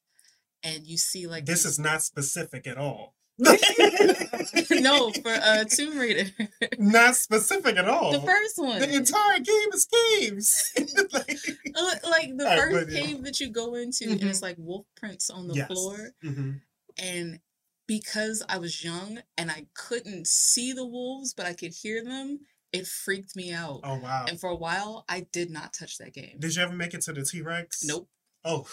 [0.63, 3.15] and you see like This is not specific at all.
[4.69, 6.29] no for uh Tomb Raider,
[6.77, 8.11] not specific at all.
[8.11, 10.71] the first one, The entire game is caves.
[11.13, 11.39] Like-
[11.75, 13.01] Uh, like the first yeah.
[13.01, 14.11] cave that you go into, Mhm.
[14.13, 15.67] and it's like wolf prints on the Yes.
[15.67, 16.61] floor, Mhm.
[16.97, 17.39] and
[17.87, 22.41] because I was young and I couldn't see the wolves, but I could hear them,
[22.71, 23.81] it freaked me out.
[23.83, 24.25] Oh wow!
[24.27, 26.37] And for a while, I did not touch that game.
[26.39, 27.83] Did you ever make it to the T Rex?
[27.83, 28.09] Nope.
[28.45, 28.67] Oh,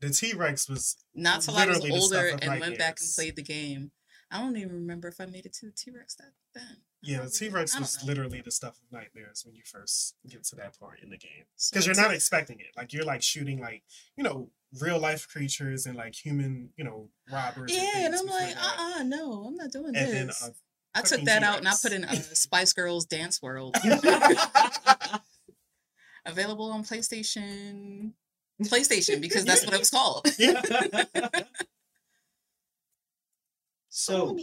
[0.00, 2.98] the T Rex was Not till I was Literally the stuff older and went back
[3.00, 3.90] and played the game.
[4.30, 6.78] I don't even remember if I made it to the T Rex that then.
[7.02, 7.22] yeah.
[7.22, 8.06] The T Rex was know.
[8.08, 11.44] literally the stuff of nightmares when you first get to that part in the game
[11.70, 12.66] because you're not expecting it.
[12.76, 13.82] Like you're like shooting like
[14.16, 17.74] you know real life creatures and like human you know robbers.
[17.74, 20.44] Yeah, and things I'm like, uh uh no, I'm not doing And then this.
[20.44, 20.50] uh,
[20.94, 21.82] I took that out and I T-Rex.
[21.82, 23.76] put in uh, Spice Girls Dance World.
[26.26, 28.12] Available on PlayStation.
[28.64, 30.26] PlayStation, because that's what it was called.
[33.88, 34.38] so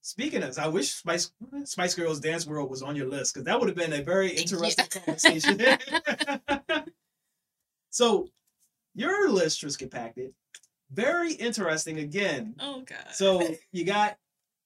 [0.00, 1.32] speaking of, I wish Spice
[1.64, 4.30] Spice Girls Dance World was on your list because that would have been a very
[4.30, 5.60] interesting conversation.
[7.90, 8.28] so
[8.94, 10.32] your list, Trish compacted,
[10.92, 12.54] very interesting again.
[12.60, 13.12] Oh god.
[13.12, 14.16] So you got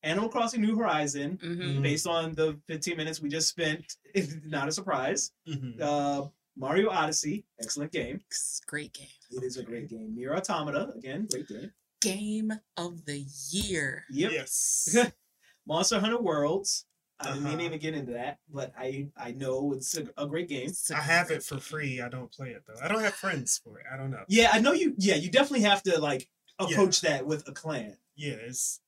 [0.02, 3.96] Animal Crossing New Horizon, hmm based on the 15 minutes we just spent.
[4.14, 5.32] It's not a surprise.
[5.48, 5.80] mhm.
[5.80, 6.28] Uh,
[6.58, 8.20] Mario Odyssey, excellent game.
[8.66, 9.06] Great game.
[9.30, 10.14] It is a great game.
[10.14, 11.72] Nier Automata, again, great game.
[12.00, 14.04] Game of the year.
[14.10, 14.32] Yep.
[14.32, 14.96] Yes.
[15.66, 16.84] Monster Hunter Worlds.
[17.20, 17.60] I didn't Uh-huh.
[17.60, 20.68] even get into that, but I I know it's a, a great game.
[20.68, 21.60] It's a I have it for game.
[21.62, 22.00] free.
[22.00, 22.80] I don't play it though.
[22.82, 23.86] I don't have friends for it.
[23.92, 24.22] I don't know.
[24.28, 24.94] Yeah, I know you.
[24.98, 26.28] Yeah, you definitely have to like
[26.60, 27.96] approach that with a clan.
[28.14, 28.80] Yeah, it's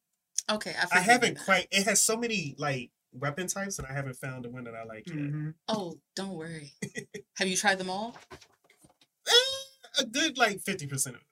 [0.48, 1.66] Okay, I, I haven't quite.
[1.72, 4.84] It has so many like weapon types, and I haven't found the one that I
[4.84, 5.16] like yet.
[5.16, 5.50] Mm-hmm.
[5.68, 6.72] Oh, don't worry.
[7.36, 8.16] have you tried them all?
[9.98, 11.26] A good like fifty percent of them.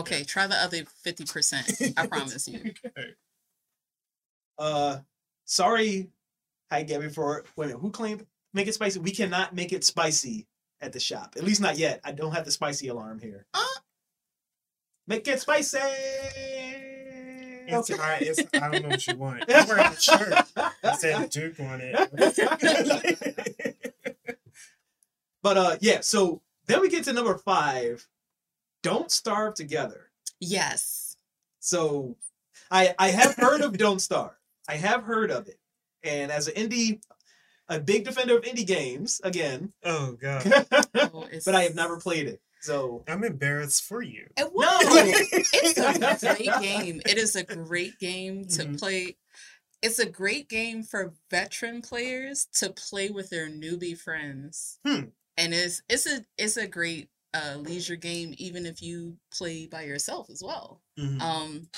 [0.00, 1.94] Okay, try the other 50%.
[1.96, 2.58] I promise you.
[2.58, 3.08] Okay.
[4.58, 4.98] Uh,
[5.44, 6.08] sorry,
[6.70, 8.98] hi Gabby for wait a minute, who claimed make it spicy?
[9.00, 10.46] We cannot make it spicy
[10.80, 11.34] at the shop.
[11.36, 12.00] At least not yet.
[12.04, 13.46] I don't have the spicy alarm here.
[13.54, 13.80] Ah.
[15.06, 15.78] Make it spicy.
[17.68, 19.44] It's, I, it's, I don't know what you want.
[19.48, 23.76] I'm wearing a shirt that said Duke on it.
[25.46, 26.00] But uh, yeah.
[26.00, 28.04] So then we get to number five.
[28.82, 30.10] Don't starve together.
[30.40, 31.16] Yes.
[31.60, 32.16] So
[32.68, 34.32] I I have heard of Don't Starve.
[34.68, 35.60] I have heard of it.
[36.02, 37.00] And as an indie,
[37.68, 40.44] a big defender of indie games, again, oh god,
[40.96, 42.40] Oh, but I have never played it.
[42.66, 44.26] So I'm embarrassed for you.
[44.36, 44.78] It No!
[44.82, 47.00] it's a great game.
[47.06, 48.78] It is a great game to Mhm.
[48.78, 49.16] play.
[49.82, 54.78] It's a great game for veteran players to play with their newbie friends.
[54.84, 55.10] Hmm.
[55.36, 59.82] And it's it's a it's a great uh, leisure game even if you play by
[59.82, 60.82] yourself as well.
[60.98, 61.20] Mhm.
[61.20, 61.68] Um,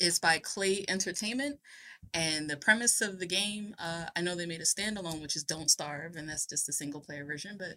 [0.00, 1.58] It's by Klei Entertainment.
[2.14, 5.44] And the premise of the game, uh, I know they made a standalone, which is
[5.44, 7.56] Don't Starve, and that's just a single player version.
[7.56, 7.76] But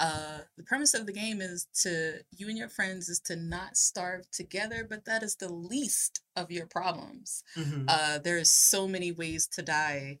[0.00, 3.76] uh, the premise of the game is to you and your friends is to not
[3.76, 7.44] starve together, but that is the least of your problems.
[7.54, 7.84] Mhm.
[7.86, 10.18] Uh, there's so many ways to die,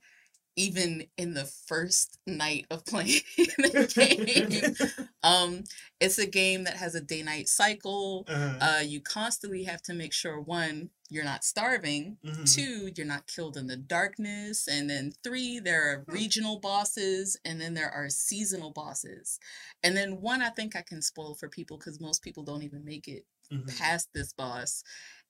[0.60, 3.92] even in the first night of playing the
[4.26, 4.74] game.
[5.22, 5.64] um,
[6.00, 8.24] it's a game that has a day-night cycle.
[8.28, 12.18] Uh, Uh, you constantly have to make sure one, you're not starving.
[12.24, 12.44] mhm.
[12.54, 14.68] Two, you're not killed in the darkness.
[14.68, 19.38] And then three, there are regional bosses, and then there are seasonal bosses.
[19.82, 22.84] And then one, I think I can spoil for people because most people don't even
[22.84, 23.66] make it Mhm.
[23.78, 24.84] past this boss,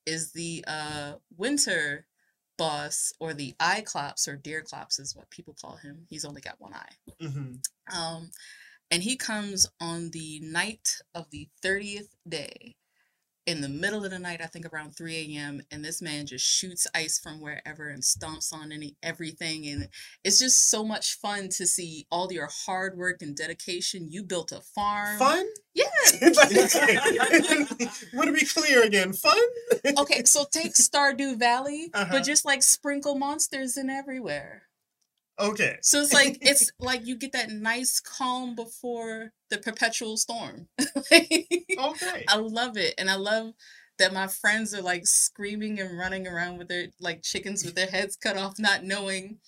[0.06, 2.06] is the uh, winter
[2.60, 6.06] boss or the eye clops or Deerclops is what people call him.
[6.10, 6.92] He's only got one eye.
[7.18, 7.62] Mhm.
[7.90, 8.30] Um,
[8.90, 12.76] and he comes on the night of the 30th day
[13.50, 15.60] in the middle of the night, I think around 3 a.m.
[15.72, 19.66] And this man just shoots ice from wherever and stomps on any everything.
[19.66, 19.88] And
[20.24, 24.06] it's just so much fun to see all your hard work and dedication.
[24.10, 25.18] You built a farm.
[25.18, 25.44] Fun?
[25.74, 25.84] Yeah.
[28.14, 29.12] Want to be clear again?
[29.12, 29.36] Fun?
[29.98, 32.08] Okay, so take Stardew Valley, Uh-huh.
[32.12, 34.62] but just like sprinkle monsters in everywhere.
[35.40, 35.78] Okay.
[35.82, 40.68] So it's like it's like you get that nice calm before the perpetual storm.
[41.80, 42.24] Okay.
[42.28, 42.94] I love it.
[42.98, 43.52] And I love
[43.98, 47.86] that my friends are like screaming and running around with their like chickens with their
[47.86, 49.38] heads cut off, not knowing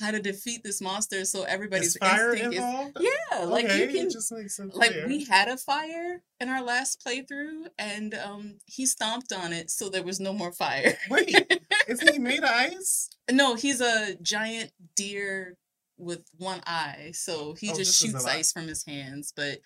[0.00, 1.24] how to defeat this monster.
[1.24, 2.98] So everybody's Is fire instinct is involved?
[3.00, 4.74] yeah, like okay, you can it just makes sense.
[4.74, 9.70] like we had a fire in our last playthrough and um he stomped on it
[9.70, 10.96] so there was no more fire.
[11.10, 13.10] Wait, isn't he made of ice?
[13.30, 15.56] no, he's a giant deer
[15.98, 17.10] with one eye.
[17.14, 19.58] So he Oh, just this is a shoots ice from his hands, but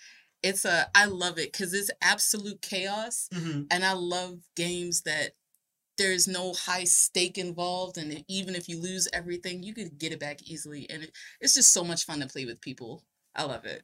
[0.42, 3.62] it's a I love it cuz it's absolute chaos Mm-hmm.
[3.70, 5.32] and I love games that
[5.98, 10.18] there's no high stake involved and even if you lose everything you could get it
[10.18, 13.04] back easily and it, it's just so much fun to play with people
[13.36, 13.82] i love it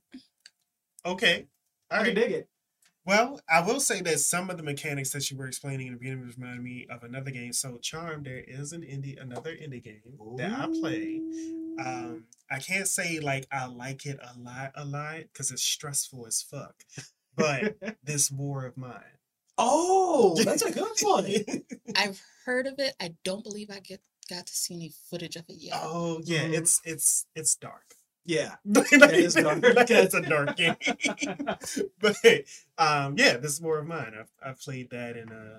[1.05, 1.47] Okay.
[1.91, 2.15] All I can right.
[2.15, 2.49] dig it.
[3.09, 5.99] Well, I will say that some of the mechanics that you were explaining in the
[5.99, 7.55] beginning reminded me of another game.
[7.55, 10.03] So, Charm, there is an indie, another indie game
[10.37, 11.23] that I play.
[11.83, 16.27] Um, I can't say like I like it a lot, a lot, because it's stressful
[16.27, 16.75] as fuck.
[17.35, 19.17] But this war of mine.
[19.57, 21.33] oh, that's a good one.
[21.97, 25.45] i've heard of it i don't believe i get got to see any footage of
[25.49, 26.59] it yet oh yeah, Mhm.
[26.59, 27.95] it's it's it's dark.
[28.29, 28.57] Yeah.
[28.67, 29.63] Like, is dark.
[29.63, 30.77] like, it's a dark game.
[32.01, 32.17] but
[32.77, 34.13] um, yeah, this is more of mine.
[34.19, 35.59] I've I've played that and uh,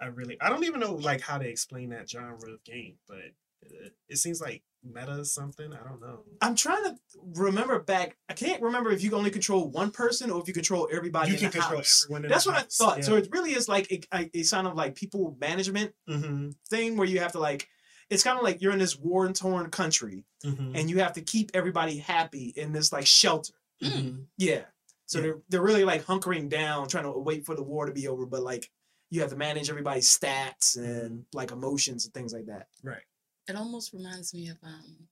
[0.00, 3.18] I really I don't even know like how to explain that genre of game, but
[3.62, 5.72] it, it seems like meta something.
[5.72, 6.24] I don't know.
[6.40, 6.96] I'm trying to
[7.34, 8.16] remember back.
[8.28, 11.34] I can't remember if you only control one person or if you control everybody you
[11.34, 12.04] in can the control house.
[12.04, 12.28] everyone.
[12.28, 12.76] That's what I house.
[12.76, 13.04] thought.
[13.04, 16.96] So it really is like a, a, a sign of like people management Mhm, thing
[16.96, 17.68] where you have to like.
[18.10, 21.20] It's kind of like you're in this war torn country mhm, and you have to
[21.20, 23.52] keep everybody happy in this like shelter.
[23.82, 24.24] mhm.
[24.36, 24.64] Yeah.
[25.06, 25.22] So Yeah.
[25.22, 28.26] they're they're really like hunkering down, trying to wait for the war to be over,
[28.26, 28.70] but like
[29.10, 32.68] you have to manage everybody's stats and like emotions and things like that.
[32.82, 33.02] Right.
[33.48, 35.08] It almost reminds me of um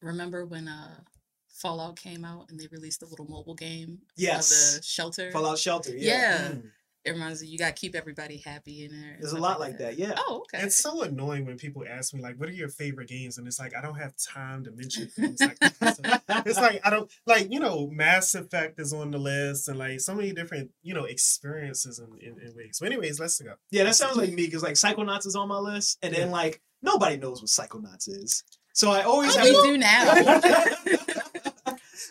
[0.00, 1.00] remember when uh
[1.48, 4.76] fallout came out and they released a little mobile game of Yes.
[4.76, 5.96] the shelter Fallout Shelter.
[5.96, 6.12] Yeah.
[6.14, 6.70] yeah Mm.
[7.04, 9.58] It reminds me you got to keep everybody happy in there and There's a lot
[9.60, 9.98] like that.
[9.98, 10.14] Yeah.
[10.16, 13.38] oh okay It's so annoying when people ask me like, "What are your favorite games?"
[13.38, 16.42] And it's like I don't have time to mention things like that.
[16.46, 20.00] It's like I don't like you know Mass Effect is on the list and like
[20.00, 22.78] so many different you know experiences in, in, in ways.
[22.78, 23.54] So, anyways, let's go.
[23.70, 26.60] Yeah, that sounds like me because like Psychonauts is on my list, and then like
[26.82, 29.62] nobody knows what Psychonauts is, so I always Oh, have we to.
[29.62, 30.14] do now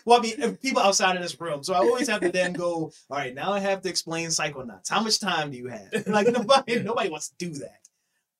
[0.04, 2.92] well, I mean, people outside of this room, so I always have to then go.
[3.10, 4.90] All right, now I have to explain Psychonauts.
[4.90, 6.06] How much time do you have?
[6.06, 7.80] Like nobody, nobody wants to do that.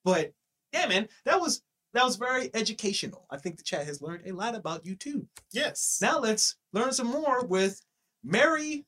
[0.05, 0.33] But
[0.72, 1.62] yeah, man, that was
[1.94, 3.27] that was very educational.
[3.31, 5.27] I think the chat has learned a lot about you too.
[5.53, 5.98] Yes.
[6.01, 7.83] Now let's learn some more with
[8.25, 8.87] Mary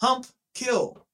[0.00, 1.06] Hump Kill.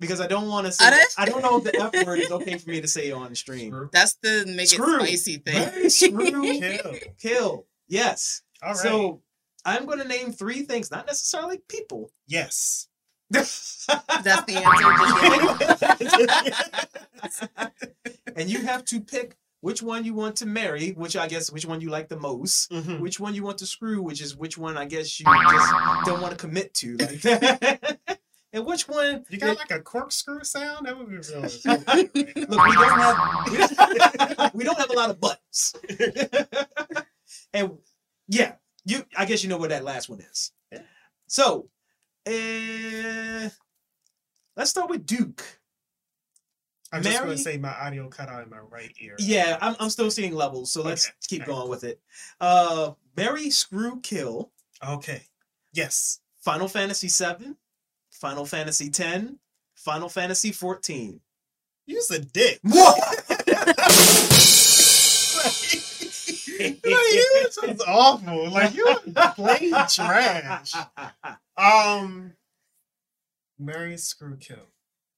[0.00, 0.94] Because I don't want to say Are?
[1.18, 3.36] I don't know if the F word is okay for me to say on the
[3.36, 3.90] stream.
[3.92, 5.00] that's the make Screw.
[5.02, 6.94] it spicy thing Mary Screw Kill.
[7.20, 7.66] Kill.
[7.88, 8.42] Yes.
[8.62, 8.76] All right.
[8.78, 9.22] So
[9.64, 12.10] I'm gonna name three things, not necessarily people.
[12.26, 12.88] yes.
[13.30, 14.88] that's the answer
[18.36, 21.66] and you have to pick which one you want to marry, which I guess which
[21.66, 22.70] one you like the most.
[22.70, 23.00] Mhm.
[23.00, 25.72] which one you want to screw, which is which one I guess you just
[26.06, 26.96] don't want to commit to.
[26.96, 27.98] Like that.
[28.52, 30.86] and which one You got like a corkscrew sound?
[30.86, 31.42] That would be real.
[32.48, 33.18] look, we don't have
[33.50, 35.74] we don't, we don't have a lot of buttons.
[37.52, 37.77] and
[38.88, 40.52] you I guess you know where that last one is.
[40.72, 40.80] Yeah.
[41.26, 41.68] So
[42.26, 43.48] uh,
[44.56, 45.44] let's start with Duke.
[46.90, 49.14] I'm just gonna say my audio cut out in my right ear.
[49.18, 52.00] Yeah, I'm, I'm still seeing levels, so let's keep going with it.
[52.40, 54.50] Uh, Mary Screw Kill,
[54.86, 55.22] Okay.
[55.72, 56.20] Yes.
[56.40, 57.54] Final Fantasy VII,
[58.10, 59.24] Final Fantasy X,
[59.74, 61.20] Final Fantasy 14.
[61.86, 62.60] Use a dick.
[62.64, 63.38] like,
[66.58, 68.50] you just awful.
[68.50, 68.86] Like you
[69.34, 70.74] plain trash.
[71.56, 72.34] Um,
[73.58, 74.56] marry, screw, kill.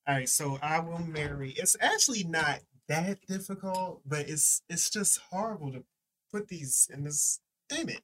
[0.06, 1.50] All right, so I will marry.
[1.50, 5.84] It's actually not that difficult, but it's it's just horrible to
[6.32, 7.40] put these in this.
[7.68, 8.02] Damn it!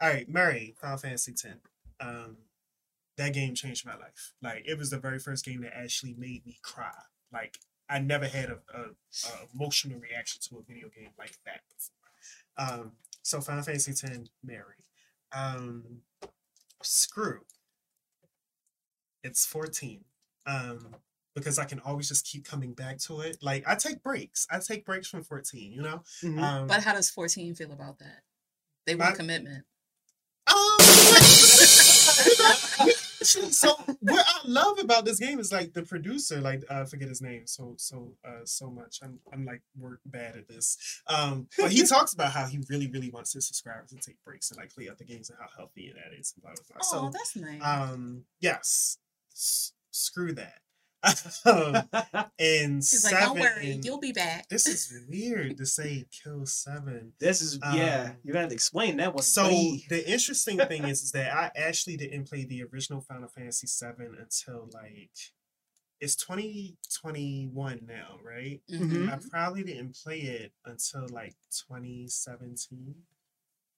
[0.00, 1.44] All right, marry Final Fantasy X.
[2.00, 2.36] Um,
[3.16, 4.34] that game changed my life.
[4.40, 6.92] Like it was the very first game that actually made me cry.
[7.32, 7.58] Like
[7.90, 11.97] I never had a, a, a emotional reaction to a video game like that before.
[12.58, 12.92] Um,
[13.22, 14.04] so Final Fantasy X,
[14.42, 14.74] Mary.
[15.32, 16.00] Um,
[16.82, 17.40] screw.
[19.22, 20.04] It's 14.
[20.46, 20.96] Um,
[21.34, 23.36] because I can always just keep coming back to it.
[23.42, 24.46] Like I take breaks.
[24.50, 26.02] I take breaks from 14, you know?
[26.22, 26.42] Mhm.
[26.42, 28.22] Um, But how does 14 feel about that?
[28.86, 29.64] They My- want commitment.
[30.48, 30.56] Um,
[33.36, 37.08] actually, so what I love about this game is like the producer, like I forget
[37.08, 39.00] his name so so uh so much.
[39.02, 40.76] I'm I'm like work bad at this.
[41.06, 44.50] Um, but he talks about how he really really wants his subscribers to take breaks
[44.50, 46.80] and like play other games and how healthy that is and blah blah blah.
[46.82, 47.62] Oh, so that's nice.
[47.64, 48.98] um, yes,
[49.32, 50.60] S- screw that.
[51.44, 51.82] um,
[52.38, 53.26] and He's like, seven.
[53.28, 54.48] don't worry, you'll be back.
[54.48, 57.12] this is weird to say kill seven.
[57.20, 59.22] this is, yeah, Um, you're going to have to explain that one.
[59.22, 59.86] So buddy.
[59.88, 64.16] the interesting thing is, is that I actually didn't play the original Final Fantasy seven
[64.18, 65.10] until like
[66.00, 68.60] it's 2021 now, right?
[68.70, 69.12] Mhm.
[69.12, 71.34] I probably didn't play it until like
[71.68, 72.94] 2017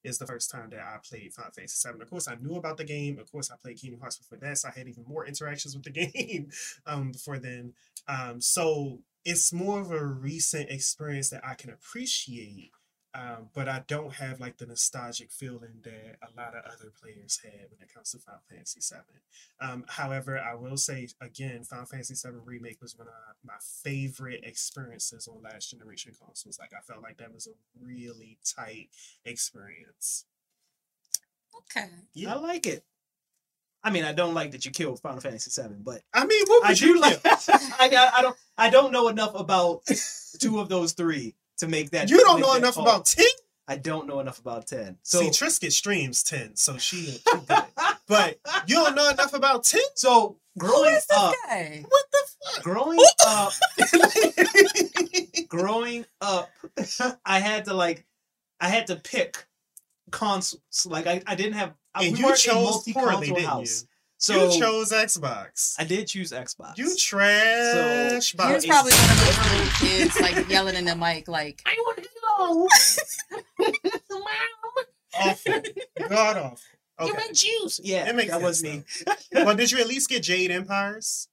[0.03, 2.01] is the first time that I played Final Fantasy VII.
[2.01, 3.19] Of course, I knew about the game.
[3.19, 5.83] Of course, I played Kingdom Hearts before that, so I had even more interactions with
[5.83, 6.49] the game
[6.85, 7.73] um, before then.
[8.07, 12.71] Um, so it's more of a recent experience that I can appreciate,
[13.13, 17.41] um, but I don't have like the nostalgic feeling that a lot of other players
[17.43, 19.65] had when it comes to Final Fantasy VII.
[19.67, 24.41] Um, however, I will say again, Final Fantasy VII Remake was one of my favorite
[24.43, 26.57] experiences on last generation consoles.
[26.57, 28.89] Like I felt like that was a really tight
[29.25, 30.25] experience.
[31.57, 31.89] Okay.
[32.29, 32.85] I like it.
[33.83, 36.67] I mean, I don't like that you killed Final Fantasy VII, but I mean, what
[36.67, 37.25] would do you like.
[37.25, 37.41] like?
[37.49, 38.37] I, I, I don't.
[38.57, 39.81] I don't know enough about
[40.39, 42.09] two of those three to make that.
[42.09, 42.83] You don't know enough call.
[42.83, 43.25] about ten.
[43.67, 44.97] I don't know enough about ten.
[45.03, 47.63] So, See, Trisket streams ten, so she, she good.
[48.07, 49.81] But you don't know enough about ten.
[49.95, 51.85] so growing is this up, guy?
[51.87, 52.19] What the
[52.53, 52.63] fuck?
[52.63, 53.53] growing up,
[55.47, 56.49] growing up,
[57.25, 58.05] I had to like,
[58.59, 59.45] I had to pick
[60.11, 60.85] consoles.
[60.85, 61.73] Like I, I didn't have.
[61.95, 63.83] And we you weren't a chose poorly, multi-console didn't house.
[63.83, 63.87] you?
[64.21, 65.73] So you chose Xbox.
[65.79, 66.77] I did choose Xbox.
[66.77, 70.95] You trash So- He was probably one of those little kids like yelling in the
[70.95, 72.67] mic, like, I want to go,
[73.59, 74.21] know.
[75.19, 75.53] awful.
[76.09, 76.57] God awful.
[76.99, 77.17] You Okay.
[77.17, 77.79] make juice.
[77.83, 79.13] Yeah, It makes that was sense, me.
[79.43, 81.27] well, did you at least get Jade Empires?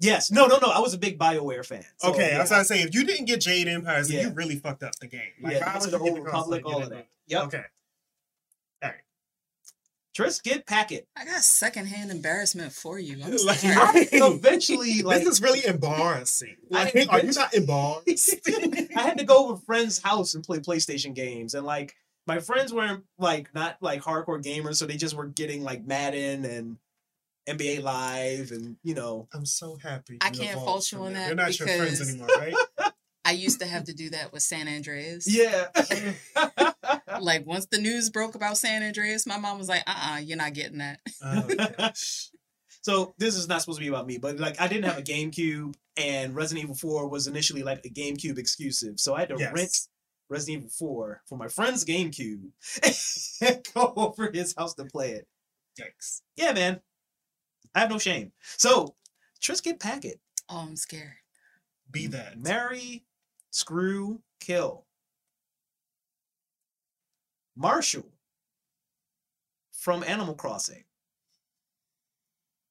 [0.00, 0.32] Yes.
[0.32, 0.68] No, no, no.
[0.68, 1.84] I was a big BioWare fan.
[1.98, 2.38] So, okay, yeah.
[2.38, 4.22] I was gonna say if you didn't get Jade Empires, then Yeah.
[4.28, 5.20] you really fucked up the game.
[5.40, 7.06] Like, yeah, how Knights would of the Old get the console Republic, all of that.
[7.28, 7.42] Yep.
[7.44, 7.62] Okay.
[10.16, 11.06] Trisket Packet.
[11.16, 13.18] I got secondhand embarrassment for you.
[13.24, 13.74] I'm Like, sorry.
[13.76, 14.08] Right.
[14.12, 16.56] Eventually, like this is really embarrassing.
[16.70, 18.36] Like, didn't- are you not embarrassed?
[18.96, 21.94] I had to go over a friend's house and play PlayStation games, and like
[22.26, 26.44] my friends weren't like not like hardcore gamers, so they just were getting like Madden
[26.44, 26.76] and
[27.48, 30.18] NBA Live, and you know, I'm so happy.
[30.20, 31.18] I can't fault you on that.
[31.20, 32.54] that They're not your friends anymore, right?
[33.32, 35.26] I used to have to do that with San Andreas.
[35.26, 35.68] yeah.
[37.20, 40.18] Like once the news broke about San Andreas, my mom was like, uh uh-uh, uh,
[40.18, 40.98] you are not getting that.
[41.22, 42.30] Oh, gosh.
[42.80, 45.02] so this is not supposed to be about me, but like I didn't have a
[45.02, 49.36] GameCube, and Resident Evil 4 was initially like a GameCube exclusive, so I had to
[49.38, 49.52] Yes.
[49.54, 49.76] rent
[50.30, 52.42] Resident Evil 4 for my friend's GameCube
[53.42, 55.26] and go over his house to play it.
[55.80, 56.22] Yikes.
[56.36, 56.80] Yeah, man.
[57.74, 58.32] I have no shame.
[58.56, 58.94] So,
[59.40, 60.18] Trisket Packet,
[60.48, 61.12] Oh, I'm scared.
[61.90, 62.38] Be that.
[62.38, 63.04] marry,
[63.52, 64.84] screw, kill.
[67.56, 68.06] Marshall
[69.72, 70.84] from Animal Crossing.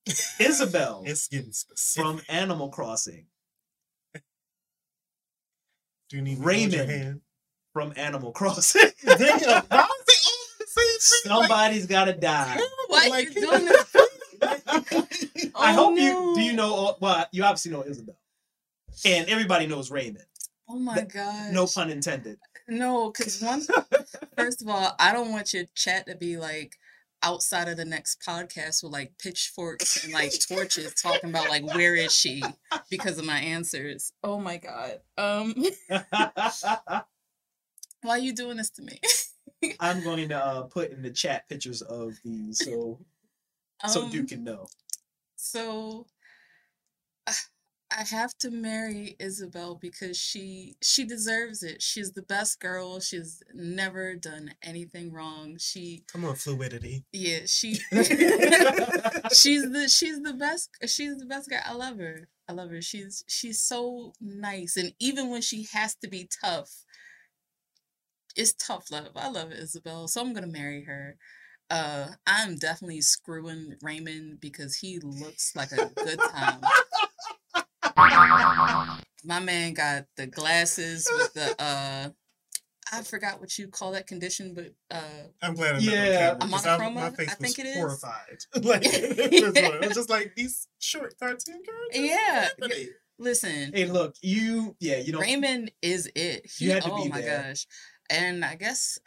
[0.39, 2.03] Isabelle It's getting specific.
[2.03, 3.27] from Animal Crossing.
[6.09, 6.89] Do you need me to Raymond.
[6.91, 7.21] hand?
[7.73, 8.89] From Animal Crossing.
[9.05, 9.87] Damn, why is they all
[10.59, 11.31] the same thing?
[11.37, 12.59] Like, Somebody's gotta die.
[12.87, 13.95] Why like, you doing this?
[14.43, 18.17] I Oh, hope you do you know all, well, you obviously know Isabelle.
[19.05, 20.25] And everybody knows Raymond.
[20.71, 21.51] Oh my god.
[21.51, 22.39] No pun intended.
[22.69, 23.61] No, because one,
[24.37, 26.77] first of all, I don't want your chat to be like,
[27.23, 31.95] outside of the next podcast with like pitchforks and like torches talking about like where
[31.95, 32.41] is she
[32.89, 34.13] because of my answers.
[34.23, 35.01] Oh my god.
[35.17, 35.53] Um
[38.01, 38.99] why are you doing this to me?
[39.79, 42.99] I'm going to uh, put in the chat pictures of these so
[43.87, 44.65] so Um, Duke can know.
[45.35, 46.07] So
[47.95, 51.81] I have to marry Isabelle because she she deserves it.
[51.81, 52.99] She's the best girl.
[53.01, 55.57] She's never done anything wrong.
[55.59, 57.03] She Come on, fluidity.
[57.11, 57.73] yeah, she
[59.33, 61.61] she's the she's the best she's the best guy.
[61.65, 62.29] I love her.
[62.47, 62.81] I love her.
[62.81, 66.69] She's she's so nice and even when she has to be tough,
[68.35, 69.09] it's tough love.
[69.15, 71.17] I love Isabelle, so I'm gonna marry her.
[71.69, 76.61] Uh, I'm definitely screwing Raymond because he looks like a good time.
[79.23, 82.09] My man got the glasses with the uh,
[82.93, 85.01] I forgot what you call that condition, but uh,
[85.41, 86.33] I'm glad I'm Yeah.
[86.39, 87.75] not on camera, 'cause A I- monochroma, my face I think was it is.
[87.77, 88.39] horrified.
[88.65, 92.11] like it was just like these short cartoon characters.
[92.11, 92.49] Yeah.
[93.19, 96.49] Listen, Hey, look, you yeah, you know Raymond is it.
[96.57, 97.43] He, You had to oh be my there.
[97.49, 97.67] gosh.
[98.09, 98.97] And I guess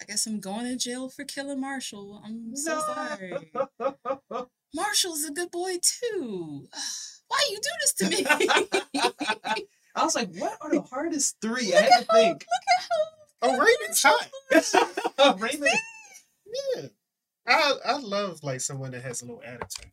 [0.00, 2.22] I guess I'm going to jail for killing Marshall.
[2.24, 3.50] I'm so sorry.
[4.74, 6.68] Marshall's a good boy too.
[7.34, 8.26] Why you do this to me?
[9.96, 11.74] I was like, what are the hardest three?
[11.74, 12.46] I had to think.
[13.42, 15.40] Oh, Raymond's hot.
[15.40, 15.70] Raymond.
[16.76, 16.86] Yeah.
[17.46, 19.92] I I love like someone that has a little attitude.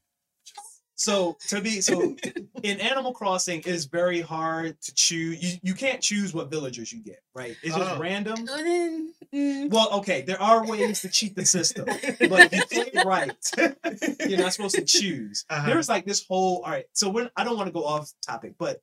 [1.01, 2.15] So to be so
[2.61, 5.41] in Animal Crossing, it is very hard to choose.
[5.43, 7.57] You you can't choose what villagers you get, right?
[7.63, 7.97] It's just Oh.
[7.97, 8.47] random.
[8.47, 11.85] And then, mm, Well, okay, there are ways to cheat the system,
[12.29, 13.33] but if you play it right,
[14.29, 15.43] you're not supposed to choose.
[15.49, 15.65] Uh-huh.
[15.69, 16.61] There's like this whole.
[16.63, 18.79] All right, so when I don't want to go off topic, but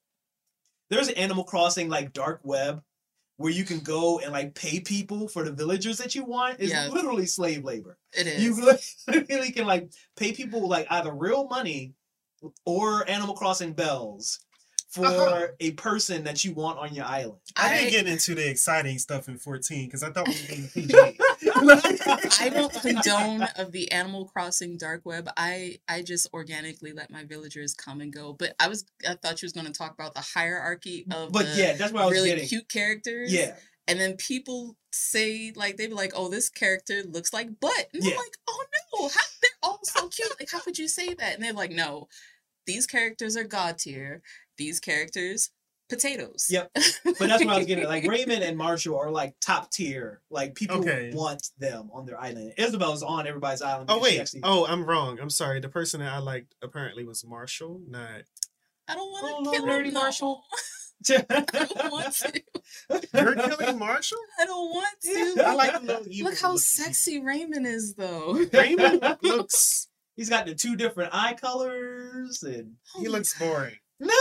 [0.90, 2.82] there's an Animal Crossing like dark web
[3.36, 6.56] where you can go and like pay people for the villagers that you want.
[6.58, 6.88] It's Yeah.
[6.88, 7.96] literally slave labor.
[8.12, 8.42] it is.
[8.42, 8.56] You
[9.06, 11.94] literally can like pay people like either real money
[12.64, 14.40] or Animal Crossing bells
[14.90, 15.46] for Uh-huh.
[15.60, 17.38] a person that you want on your island.
[17.56, 20.48] I, I- didn't get into the exciting stuff in 14 because I thought we were
[20.48, 21.18] being PG.
[22.40, 25.28] I don't condone of the Animal Crossing dark web.
[25.36, 28.32] I I just organically let my villagers come and go.
[28.32, 31.46] But I was I thought you was going to talk about the hierarchy of But
[31.46, 32.48] the yeah, that's what I was really getting.
[32.48, 33.32] cute characters.
[33.32, 33.56] Yeah.
[33.88, 38.04] And then people say like they be like, "Oh, this character looks like butt." And
[38.04, 38.10] Yeah.
[38.12, 38.64] I'm like, "Oh
[39.00, 40.28] no, how they're all so cute.
[40.38, 42.08] Like, how could you say that?" And they're like, "No,
[42.66, 44.22] these characters are god tier.
[44.58, 45.50] These characters,
[45.88, 46.70] potatoes." Yep.
[46.74, 47.84] But that's what I was getting.
[47.84, 47.88] at.
[47.90, 50.20] Like Raymond and Marshall are like top tier.
[50.30, 51.10] Like people Okay.
[51.14, 52.52] want them on their island.
[52.58, 53.90] Isabelle's on everybody's island.
[53.90, 54.20] Oh wait.
[54.20, 55.18] actually- Oh, I'm wrong.
[55.18, 55.60] I'm sorry.
[55.60, 58.22] The person that I liked apparently was Marshall, not.
[58.86, 60.44] I don't want to Oh, kill nerdy Marshall.
[61.10, 61.16] no.
[61.30, 62.42] I don't want to.
[63.14, 64.18] You're killing Marshall.
[64.40, 65.42] I don't want to.
[65.46, 68.32] I like the little evil Look how looking sexy Raymond is, though.
[68.52, 69.88] Raymond looks.
[70.16, 73.76] He's got the two different eye colors and Oh He looks boring.
[74.00, 74.12] no.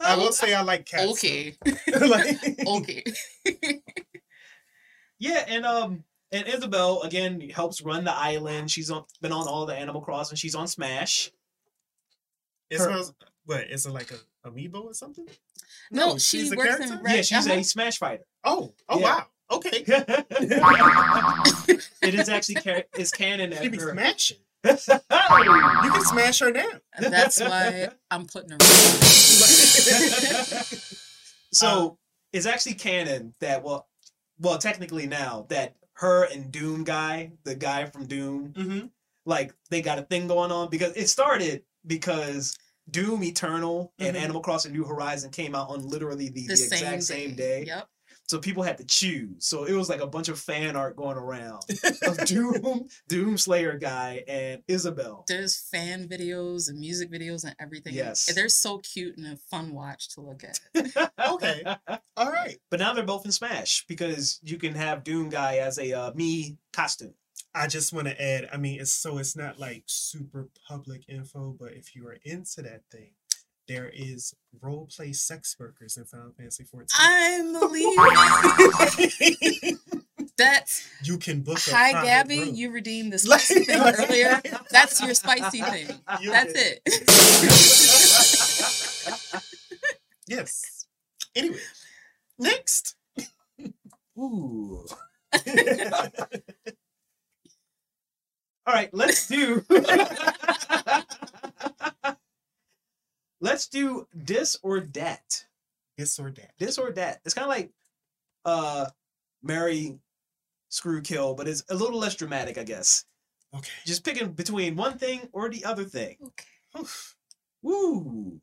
[0.00, 1.12] I will say I like cats.
[1.12, 1.54] okay.
[1.86, 2.36] like,
[2.66, 3.04] Okay.
[5.18, 8.70] Yeah, and um and Isabelle again helps run the island.
[8.70, 10.36] She's on been on all the Animal Crossing.
[10.36, 11.30] She's on Smash.
[12.70, 13.12] It Her- smells.
[13.44, 14.16] What is it like a
[14.46, 15.26] amiibo or something?
[15.90, 16.94] No, No, she she's a works character?
[16.94, 17.16] in Red.
[17.16, 17.58] yeah, she's uh-huh.
[17.58, 18.24] a Smash fighter.
[18.44, 19.04] Oh, oh Yeah.
[19.04, 19.26] wow.
[19.50, 19.84] Okay.
[22.02, 23.92] it is actually ca- it's canon that She be her.
[23.92, 24.38] smashing.
[24.64, 24.70] you
[25.84, 26.68] You can smash her now.
[26.94, 28.58] And That's why I'm putting her.
[31.52, 31.98] so
[32.32, 33.88] it's actually canon that well,
[34.38, 38.86] well technically now that her and Doom guy, the guy from Doom, Mm-hmm.
[39.26, 42.56] like they got a thing going on because it started because
[42.92, 44.20] Doom Eternal and Mhm.
[44.20, 47.64] Animal Crossing New Horizon came out on literally the, the, The same exact same day.
[47.66, 47.88] Yep.
[48.28, 49.44] So people had to choose.
[49.44, 51.64] So it was like a bunch of fan art going around
[52.06, 55.24] of Doom, Doom Slayer guy and Isabelle.
[55.28, 57.92] There's fan videos and music videos and everything.
[57.92, 58.28] Yes.
[58.28, 60.60] And They're so cute and a fun watch to look at.
[61.32, 61.62] Okay.
[62.16, 62.58] All right.
[62.70, 66.12] But now they're both in Smash because you can have Doom guy as a uh,
[66.14, 67.14] me costume.
[67.54, 68.48] I just want to add.
[68.52, 72.62] I mean, it's so it's not like super public info, but if you are into
[72.62, 73.12] that thing,
[73.68, 76.86] there is role play sex workers in Final Fantasy 14.
[76.98, 77.96] I'm believing
[80.38, 81.58] that's you can book.
[81.68, 82.40] A hi Gabby.
[82.40, 82.54] room.
[82.54, 84.40] You redeemed the spicy thing earlier.
[84.70, 85.88] That's your spicy thing.
[86.20, 86.80] You That's did.
[86.86, 87.82] it.
[90.26, 90.86] Yes.
[91.34, 91.58] Anyway,
[92.38, 92.94] next.
[94.18, 94.86] Ooh.
[98.66, 99.64] All right, let's do.
[103.40, 105.44] let's do this or that.
[105.98, 106.52] this or that.
[106.58, 107.20] This or that.
[107.24, 107.72] It's kind of like
[108.44, 108.86] uh
[109.42, 109.98] Mary
[110.68, 113.04] Screw Kill, but it's a little less dramatic, I guess.
[113.54, 113.70] Okay.
[113.84, 116.16] Just picking between one thing or the other thing.
[116.22, 116.80] Okay.
[116.80, 117.16] Oof.
[117.62, 118.40] Woo!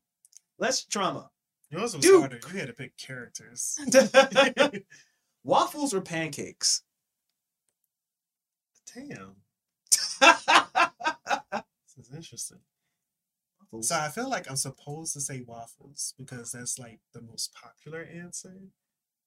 [0.59, 1.29] Less trauma.
[1.71, 2.19] Yours was Duke.
[2.19, 2.39] harder.
[2.51, 3.79] You had to pick characters.
[5.43, 6.83] Waffles or pancakes?
[8.95, 9.35] Damn.
[10.21, 12.59] This is interesting.
[13.61, 13.87] Waffles.
[13.89, 18.03] So I feel like I'm supposed to say waffles because that's like the most popular
[18.03, 18.55] answer.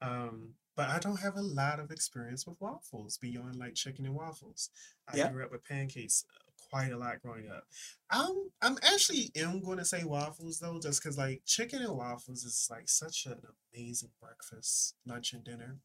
[0.00, 4.14] Um, but I don't have a lot of experience with waffles beyond like chicken and
[4.14, 4.70] waffles.
[5.08, 5.28] I Yeah.
[5.28, 6.24] grew up with pancakes
[6.70, 7.64] quite a lot growing up.
[8.10, 12.44] I'm I'm actually am going to say waffles though, just because like chicken and waffles
[12.44, 13.40] is like such an
[13.74, 15.78] amazing breakfast, lunch, and dinner.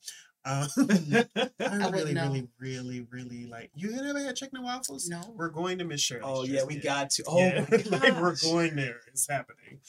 [0.47, 0.67] Um,
[1.35, 2.23] I I really, know.
[2.29, 3.69] really, really, really like.
[3.75, 5.09] You never had chicken and waffles?
[5.09, 5.21] No.
[5.35, 6.23] We're going to Miss Shirley's.
[6.25, 6.83] oh yeah, we yet.
[6.83, 7.23] got to.
[7.27, 9.01] Oh Yeah, my like we're going there.
[9.07, 9.79] It's happening.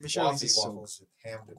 [0.00, 1.56] Michelle Waffy is waffles in Hampden.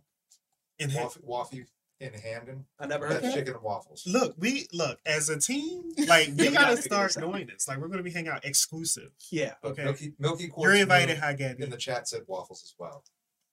[0.79, 1.65] And ha- Waffy, waffy
[1.99, 2.65] in Hampden.
[2.79, 3.35] I never That's heard that.
[3.35, 4.03] chicken and waffles.
[4.05, 5.83] look, we look as a team.
[6.07, 7.67] Like we gotta gotta start doing this.
[7.67, 9.09] Like we're gonna be hanging out exclusive.
[9.31, 9.55] Yeah.
[9.63, 9.83] Okay.
[9.83, 11.63] Milky, Milky Quartz You're invited, Moon Hi Gabby.
[11.63, 13.03] in the chat said waffles as well.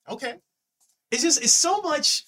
[0.08, 0.34] Okay.
[1.10, 2.24] It's just it's so much.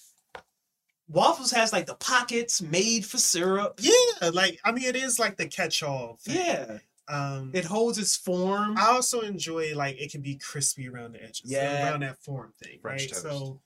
[1.09, 3.79] Waffles has like the pockets made for syrup.
[3.81, 6.19] Yeah, like I mean, it is like the catch-all.
[6.21, 6.37] Thing.
[6.37, 6.79] Yeah.
[7.09, 8.77] Um, It holds its form.
[8.77, 11.43] I also enjoy like it can be crispy around the edges.
[11.45, 11.91] Yeah.
[11.91, 12.81] Around that form thing.
[12.83, 13.11] French right.
[13.11, 13.23] toast.
[13.23, 13.61] So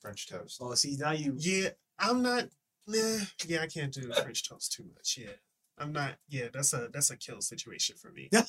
[0.00, 0.58] French toast.
[0.60, 1.34] Oh, see now you.
[1.38, 1.68] yeah,
[1.98, 2.48] I'm not.
[2.88, 5.16] Nah, yeah, I can't do French toast too much.
[5.20, 5.34] Yeah.
[5.78, 6.16] I'm not.
[6.28, 8.28] Yeah, that's a that's a kill situation for me.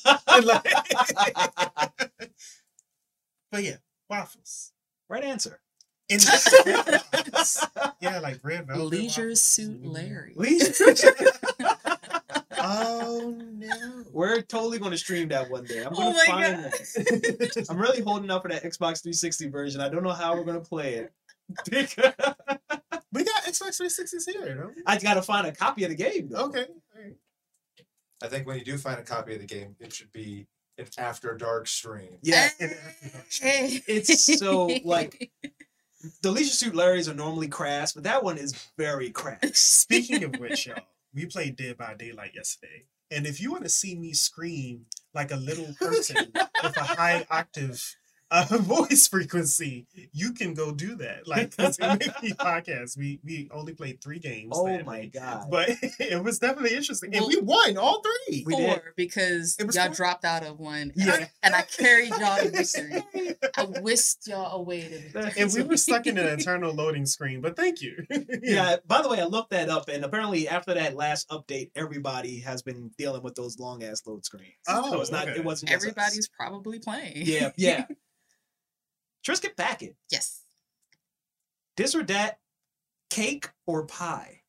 [3.52, 3.78] But yeah,
[4.10, 4.72] waffles.
[5.08, 5.60] right answer.
[6.14, 7.02] And
[8.02, 8.86] yeah, like red velvet.
[8.86, 9.42] Leisure waffles.
[9.42, 9.86] Suit.
[9.86, 10.36] Larry.
[12.66, 14.04] Oh no.
[14.14, 15.82] We're totally going to stream that one day.
[15.84, 16.72] I'm Oh going to my find God.
[16.72, 17.68] that.
[17.70, 19.82] I'm really holding up for that Xbox 360 version.
[19.82, 21.12] I don't know how we're going to play it.
[23.12, 24.82] we got Xbox 360s here, don't we?
[24.88, 26.30] I got to find a copy of the game.
[26.30, 26.46] Though.
[26.46, 26.66] Okay.
[26.96, 27.16] alright.
[28.22, 30.48] I think when you do find a copy of the game, it should be
[30.78, 32.18] an after dark stream.
[32.22, 32.48] Yeah.
[33.42, 33.82] Hey.
[33.88, 35.32] It's so, like-
[36.22, 39.40] The Leisure Suit Larrys are normally crass, but that one is very crass.
[39.60, 40.80] Speaking of which, y'all,
[41.14, 42.86] we played Dead by Daylight yesterday.
[43.10, 46.34] And if you want to see me scream like a little person
[46.64, 47.96] with a high octave
[48.52, 51.28] uh, voice frequency, you can go do that.
[51.28, 54.54] Like, because in Mickey podcast, we, we only played three games.
[54.56, 55.14] Oh that my week.
[55.14, 55.48] god.
[55.52, 55.70] But
[56.00, 57.16] it was definitely interesting.
[57.16, 58.44] And we won all three.
[58.46, 58.82] We Four did.
[58.98, 59.96] because It was y'all four?
[59.96, 60.82] dropped out of one.
[60.82, 61.14] And, Yeah.
[61.14, 63.04] I, and I carried y'all to victory.
[63.56, 65.32] I whisked y'all away to victory.
[65.44, 68.04] and we were stuck in an eternal loading screen, but thank you.
[68.42, 72.40] Yeah, by the way, I looked that up, and apparently after that last update, everybody
[72.40, 74.54] has been dealing with those long ass load screens.
[74.68, 75.28] Oh, so it's not.
[75.28, 75.38] okay.
[75.38, 75.70] It wasn't.
[75.70, 75.88] just us.
[75.92, 77.14] Everybody's probably playing.
[77.18, 77.86] Yeah, yeah.
[79.26, 79.96] Trisket Packet.
[80.12, 80.42] Yes.
[81.78, 82.40] This or that,
[83.10, 84.42] cake or pie?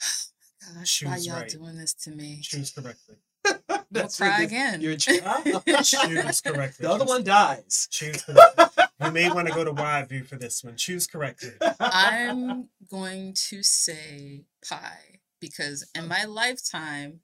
[0.74, 1.48] Gosh, why Choose y'all right.
[1.50, 2.40] doing this to me?
[2.42, 3.16] Choose correctly.
[3.44, 4.80] I'll try cry again.
[4.80, 6.86] You're Choose correctly.
[6.86, 7.88] the other one dies.
[7.90, 8.84] Choose correctly.
[9.04, 10.76] you may want to go to wide view for this one.
[10.76, 11.50] Choose correctly.
[11.80, 17.20] I'm going to say pie because in my lifetime,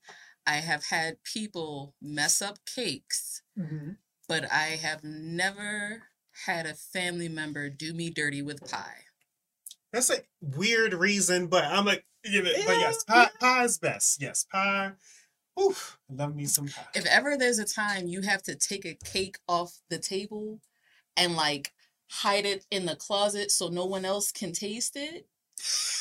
[0.46, 3.96] I have had people mess up cakes, Mhm.
[4.28, 6.02] But I have never
[6.46, 9.04] had a family member do me dirty with pie.
[9.92, 14.20] That's a weird reason, but I'm like, you know, but yes, pie, pie is best.
[14.20, 14.92] Yes, pie.
[15.60, 16.86] Oof, love me some pie.
[16.94, 20.60] If ever there's a time you have to take a cake off the table
[21.16, 21.72] and like
[22.10, 25.26] hide it in the closet so no one else can taste it,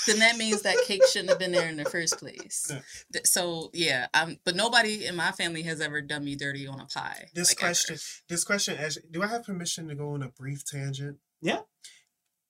[0.08, 2.68] then that means that cake shouldn't have been there in the first place.
[2.70, 3.22] Yeah.
[3.24, 6.86] So yeah, um, but nobody in my family has ever done me dirty on a
[6.86, 7.28] pie.
[7.34, 7.70] This like, ever.
[7.70, 7.98] question,
[8.30, 11.18] this question, actually, do I have permission to go on a brief tangent?
[11.42, 11.60] Yeah.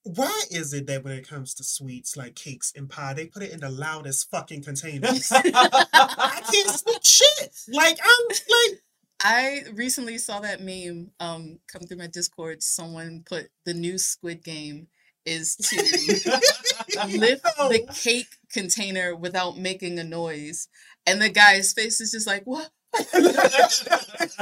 [0.04, 3.44] Why is it that when it comes to sweets like cakes and pie, they put
[3.44, 5.30] it in the loudest fucking containers?
[5.32, 7.54] I can't speak shit.
[7.68, 8.82] Like I'm like
[9.20, 12.64] I recently saw that meme um come through my Discord.
[12.64, 14.88] Someone put the new Squid Game
[15.26, 16.42] is to
[16.96, 20.68] lift the cake container without making a noise,
[21.06, 23.06] and the guy's face is just like, "What?" and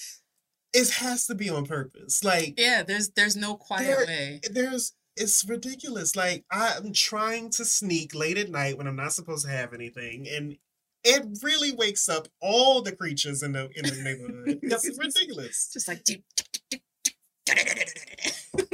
[0.74, 2.22] it has to be on purpose.
[2.24, 4.40] Like Yeah, there's there's no quiet There- way.
[4.50, 6.14] there's it's ridiculous.
[6.16, 10.28] Like I'm trying to sneak late at night when I'm not supposed to have anything,
[10.28, 10.56] and
[11.04, 14.58] it really wakes up all the creatures in the in the neighborhood.
[14.62, 15.70] It's ridiculous.
[15.72, 17.14] Just like, "Doot, doot, doot, doot,
[17.48, 17.84] I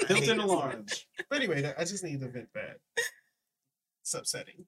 [0.08, 0.38] Built-in hate it.
[0.38, 0.86] alarm.
[1.34, 2.76] But anyway, I just need to vent that.
[4.02, 4.66] It's upsetting.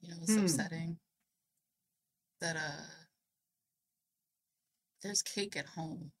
[0.00, 0.44] you know, it's Hmm.
[0.44, 0.98] upsetting
[2.40, 2.86] that uh
[5.02, 6.12] there's cake at home.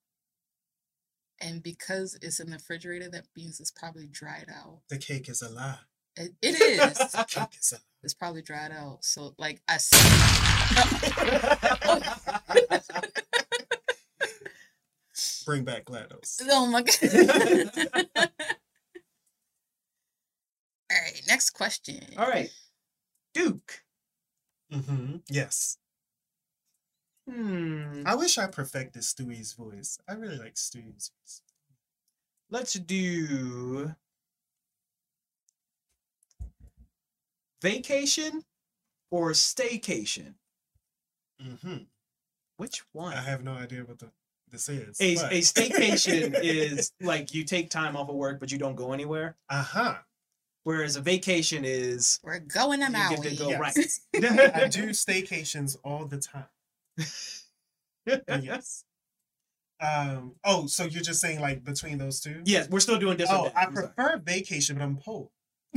[1.40, 4.82] And because it's in the refrigerator, that means it's probably dried out.
[4.90, 5.78] The cake is a lie.
[6.16, 6.98] It, it is.
[7.28, 7.82] Cake is alive.
[8.02, 9.06] It's probably dried out.
[9.06, 9.90] So like I s-
[15.50, 16.42] Bring back GLaDOS.
[16.48, 16.96] Oh my god.
[20.92, 21.98] All right, next question.
[22.16, 22.50] All right,
[23.34, 23.82] Duke.
[24.72, 25.16] Mm-hmm.
[25.28, 25.76] Yes.
[27.28, 28.04] Hmm.
[28.06, 29.98] I wish I perfected Stewie's voice.
[30.08, 31.42] I really like Stewie's voice.
[32.48, 33.96] Let's do
[37.60, 38.44] vacation
[39.10, 40.34] or staycation.
[41.44, 41.78] Mm-hmm.
[42.56, 43.14] Which one?
[43.14, 44.12] I have no idea what the
[44.50, 45.00] this is.
[45.00, 48.74] a, but- a staycation is like you take time off of work, but you don't
[48.76, 49.36] go anywhere.
[49.48, 49.94] Uh-huh.
[50.64, 53.16] Whereas a vacation is We're going to you Maui.
[53.16, 54.00] get to go Yes.
[54.14, 54.14] right.
[54.54, 56.44] I do staycations all the time.
[58.42, 58.84] yes.
[59.80, 60.34] Um.
[60.44, 62.42] Oh, so you're just saying like between those two?
[62.44, 63.40] Yes, we're still doing different.
[63.40, 63.52] Oh, days.
[63.56, 63.88] I I'm sorry.
[63.88, 65.30] prefer vacation, but I'm poor.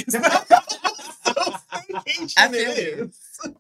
[0.09, 3.11] so staycation I feel it you.
[3.45, 3.53] is.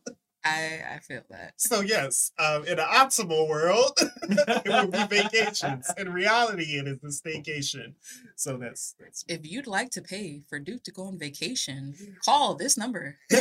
[0.45, 1.53] I I feel that.
[1.57, 5.89] So yes, um, in an optimal world, it would be vacations.
[5.97, 7.93] In reality, it is the staycation.
[8.35, 9.23] So that's that's.
[9.27, 13.17] If you'd like to pay for Duke to go on vacation, call this number.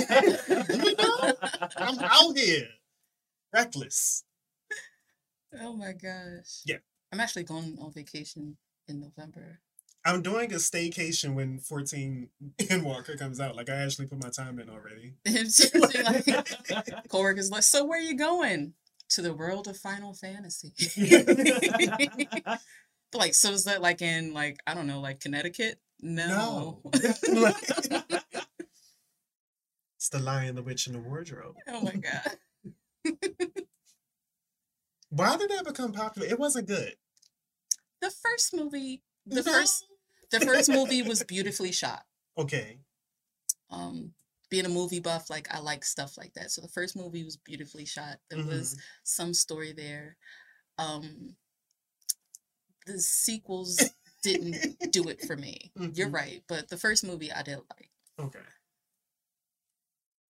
[1.77, 2.69] I'm out here,
[3.53, 4.25] reckless.
[5.61, 6.63] Oh my gosh.
[6.65, 6.79] Yeah.
[7.13, 8.57] I'm actually going on vacation
[8.89, 9.61] in November.
[10.05, 12.29] I'm doing a staycation when 14
[12.59, 13.55] Endwalker comes out.
[13.57, 15.15] Like I actually put my time in already.
[15.75, 18.75] Like, coworkers like, so where are you going?
[19.11, 20.73] To the world of Final Fantasy.
[23.15, 25.79] like, so is that like in like I don't know, like Connecticut?
[26.01, 26.81] No.
[27.29, 27.53] No.
[29.97, 31.57] it's the Lion, the Witch, and the Wardrobe.
[31.69, 32.39] oh my god.
[35.11, 36.27] Why did that become popular?
[36.27, 36.95] It wasn't good.
[38.01, 39.53] The first movie, the No.
[39.53, 39.85] first,
[40.33, 42.03] the first movie was beautifully shot.
[42.37, 42.79] Okay.
[43.71, 44.13] Um,
[44.51, 46.51] being a movie buff, like I like stuff like that.
[46.51, 48.19] So the first movie was beautifully shot.
[48.29, 50.17] There was some story there.
[50.79, 51.37] Um,
[52.87, 53.81] the sequels
[54.23, 55.71] didn't do it for me.
[55.95, 56.15] You're Mhm.
[56.15, 57.91] right, but the first movie I did like.
[58.19, 58.41] Okay.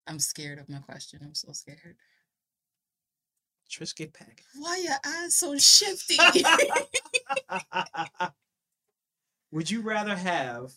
[0.07, 1.21] I'm scared of my question.
[1.23, 1.97] I'm so scared.
[3.71, 4.45] Trisket pack.
[4.55, 6.19] Why your eyes so shifty?
[9.53, 10.73] Would you rather have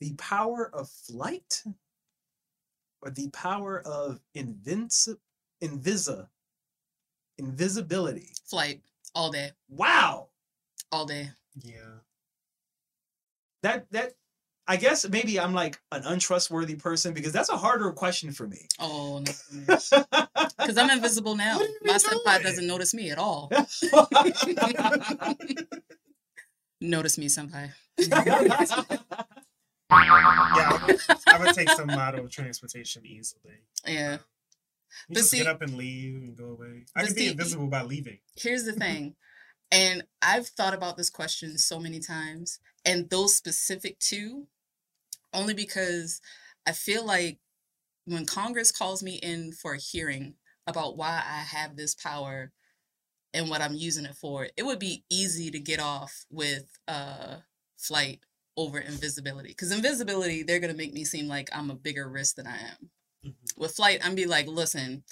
[0.00, 1.64] the power of flight
[3.02, 5.16] or the power of invinci-
[5.62, 6.28] invisa
[7.38, 8.30] invisibility?
[8.44, 8.82] Flight
[9.14, 10.28] all day, Wow.
[10.92, 11.30] all day.
[11.62, 12.00] Yeah.
[13.62, 14.12] That that
[14.68, 18.68] I guess maybe I'm like an untrustworthy person because that's a harder question for me.
[18.78, 19.32] Oh no,
[20.58, 21.56] because I'm invisible now.
[21.56, 23.50] What are you My senpai doesn't notice me at all.
[26.80, 27.72] Notice me, senpai.
[27.98, 28.22] Yeah.
[29.88, 33.60] I would, I would take some model transportation easily.
[33.86, 34.14] Yeah.
[34.14, 34.18] You
[35.08, 36.86] But just see- get up and leave and go away.
[36.94, 38.18] I can be invisible by leaving.
[38.36, 39.14] Here's the thing,
[39.70, 44.46] and I've thought about this question so many times, and those specific two,
[45.34, 46.20] only because
[46.66, 47.38] I feel like
[48.06, 50.34] when Congress calls me in for a hearing
[50.66, 52.52] about why I have this power
[53.34, 57.36] and what I'm using it for, it would be easy to get off with uh
[57.78, 58.20] flight
[58.56, 59.48] over invisibility.
[59.48, 62.90] Because invisibility, they're gonna make me seem like I'm a bigger risk than I am.
[63.26, 63.58] Mhm.
[63.58, 65.04] With flight, I'm be like, listen,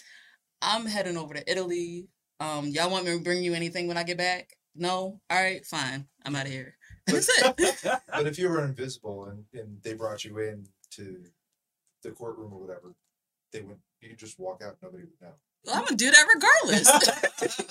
[0.62, 2.08] I'm heading over to Italy.
[2.40, 4.56] Um, y'all want me to bring you anything when I get back?
[4.74, 5.20] No?
[5.30, 6.08] All right, fine.
[6.24, 6.76] I'm out of here.
[7.06, 8.00] That's it.
[8.08, 11.22] But if you were invisible and, and they brought you in to
[12.02, 12.94] the courtroom or whatever,
[13.52, 15.34] they would you could just walk out, nobody would know.
[15.64, 16.88] Well, I'm gonna do that regardless.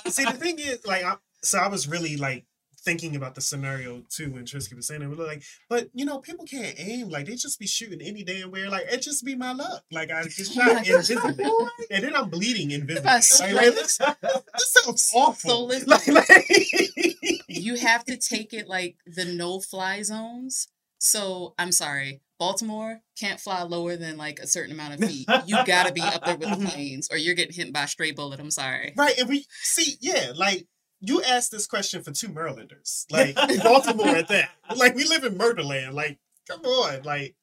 [0.15, 2.45] See, the thing is, like, I, so I was really like
[2.83, 5.07] thinking about the scenario too when Trisky was saying it.
[5.07, 7.09] We were like, but you know, people can't aim.
[7.09, 8.69] Like, they just be shooting any damn where.
[8.69, 9.83] Like, it just be my luck.
[9.91, 10.89] Like, I my shot gosh.
[10.89, 11.45] invisibly,
[11.91, 13.09] and then I'm bleeding invisibly.
[13.09, 15.49] I Like, like, this, this sounds awful.
[15.49, 20.67] So listen- like, like- you have to take it like the no fly zones.
[20.99, 25.27] So I'm sorry, Baltimore can't fly lower than like a certain amount of feet.
[25.45, 26.67] You gotta be up there with the mm-hmm.
[26.67, 28.39] planes, or you're getting hit by a stray bullet.
[28.39, 28.93] I'm sorry.
[28.95, 30.65] Right, and we see, yeah, like
[31.05, 34.49] you asked this question for two Marylanders, like Baltimore at that.
[34.75, 35.93] Like we live in Murderland.
[35.93, 37.35] Like, come on, like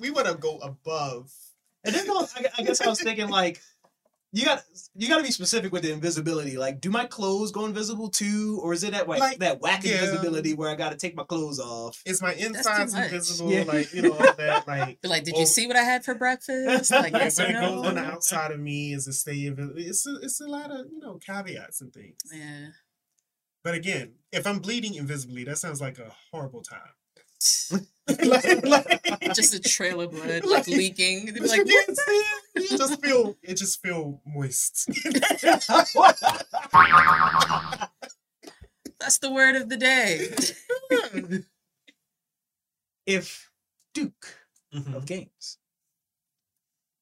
[0.00, 1.32] we want to go above.
[1.84, 2.26] And then I,
[2.58, 3.60] I guess I was thinking like,
[4.32, 4.64] you got
[4.96, 6.56] you got to be specific with the invisibility.
[6.56, 9.84] Like, do my clothes go invisible too, or is it that like, Like, that whack
[9.84, 9.92] yeah.
[10.02, 12.02] invisibility where I got to take my clothes off?
[12.04, 13.52] Is my insides invisible?
[13.52, 13.62] Yeah.
[13.62, 14.66] Like you know all that.
[14.66, 15.40] Like But like, did Oh.
[15.40, 16.90] you see what I had for breakfast?
[16.90, 19.46] Like, like, yes or when it goes on the outside of me, is it stay
[19.46, 19.74] invisible?
[19.80, 22.16] It's a, it's a lot of you know caveats and things.
[22.32, 22.70] Yeah.
[23.64, 26.80] But again, if I'm bleeding invisibly, that sounds like a horrible time.
[28.08, 31.26] like, like, Just a trail of blood, Like- like leaking.
[31.26, 32.22] They'd be like, you can't see
[32.56, 32.70] it.
[32.70, 33.54] You just feel it.
[33.56, 34.86] Just feel moist.
[39.00, 40.28] that's the word of the day.
[43.06, 43.50] if
[43.92, 44.38] Duke
[44.74, 44.94] Mhm.
[44.94, 45.58] of Games,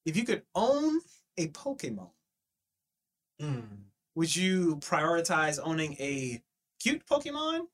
[0.04, 1.00] if you could own
[1.36, 2.10] a Pokemon,
[3.40, 3.84] Mm.
[4.14, 6.42] would you prioritize owning a
[6.82, 7.66] cute Pokemon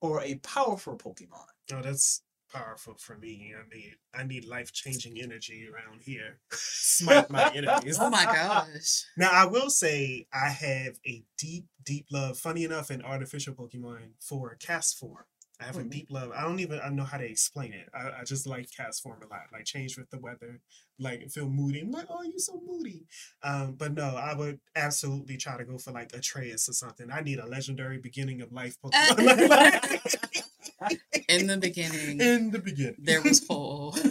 [0.00, 1.46] or a powerful Pokemon?
[1.72, 3.52] Oh, that's powerful for me.
[3.58, 6.38] I need I need life changing energy around here.
[6.50, 7.98] Smite my enemies.
[8.00, 9.04] Oh my gosh.
[9.16, 12.38] Now I will say I have a deep, deep love.
[12.38, 15.24] Funny enough, in artificial Pokemon for Castform.
[15.64, 15.90] I have a Mhm.
[15.90, 16.30] deep love.
[16.32, 17.88] I don't even I know how to explain it.
[17.94, 19.46] I, I just like Castform a lot.
[19.50, 20.60] Like change with the weather,
[20.98, 21.80] like feel moody.
[21.80, 23.06] I'm like, oh, you're so moody.
[23.42, 27.10] Um, but no, I would absolutely try to go for like Arceus or something.
[27.10, 29.48] I need a legendary beginning of life Pokemon.
[29.48, 32.96] Like, In the beginning, in the beginning.
[32.98, 33.92] there was whole.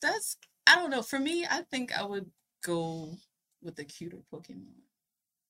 [0.00, 0.36] That's
[0.66, 1.02] I don't know.
[1.02, 2.30] For me, I think I would
[2.62, 3.16] go
[3.62, 4.74] with the cuter Pokemon.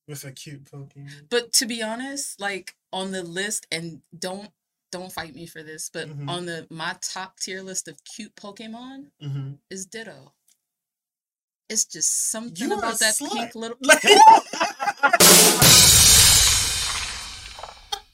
[0.08, 1.28] With a cute Pokemon.
[1.30, 4.50] But to be honest, like on the list, and don't
[4.90, 6.28] don't fight me for this, but Mhm.
[6.30, 9.52] on the my top tier list of cute Pokemon Mm-hmm.
[9.70, 10.32] is Ditto.
[11.68, 13.32] It's just something about that slut.
[13.32, 13.76] pink little.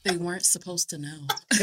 [0.03, 1.25] They weren't supposed to know.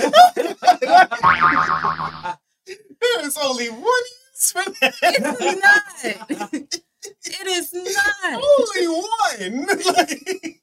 [3.00, 4.94] There's only one use for that.
[5.00, 6.80] It's not.
[7.04, 8.42] it is not.
[8.42, 9.66] only one.
[9.84, 10.60] Like,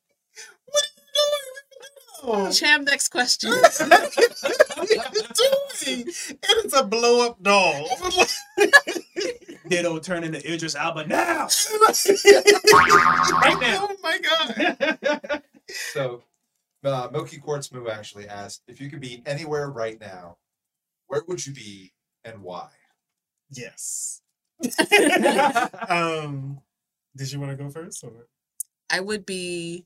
[0.66, 2.46] what are you doing?
[2.46, 3.50] with Cham, next question.
[3.52, 5.02] what are you
[5.34, 6.02] doing?
[6.30, 7.88] And it's a blow up doll.
[9.68, 11.48] Ditto turn into Idris Elba now.
[13.42, 13.88] right now.
[13.90, 15.42] Oh my god.
[15.94, 16.24] So,
[16.84, 20.38] uh, Milky Quartz Moo actually asked if you could be anywhere right now,
[21.08, 22.70] where would you be and why?
[23.52, 24.22] Yes.
[25.90, 26.60] um,
[27.16, 28.04] did you want to go first?
[28.04, 28.28] Or?
[28.90, 29.86] I would be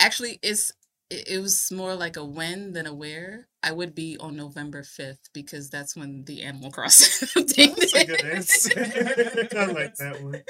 [0.00, 0.72] actually it's
[1.10, 3.48] it, it was more like a when than a where.
[3.62, 8.06] I would be on November 5th because that's when the Animal Crossing thing That's a
[8.06, 9.58] good answer.
[9.58, 10.42] I like that one.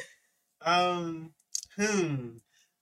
[0.60, 1.32] Um,
[1.76, 2.28] hmm.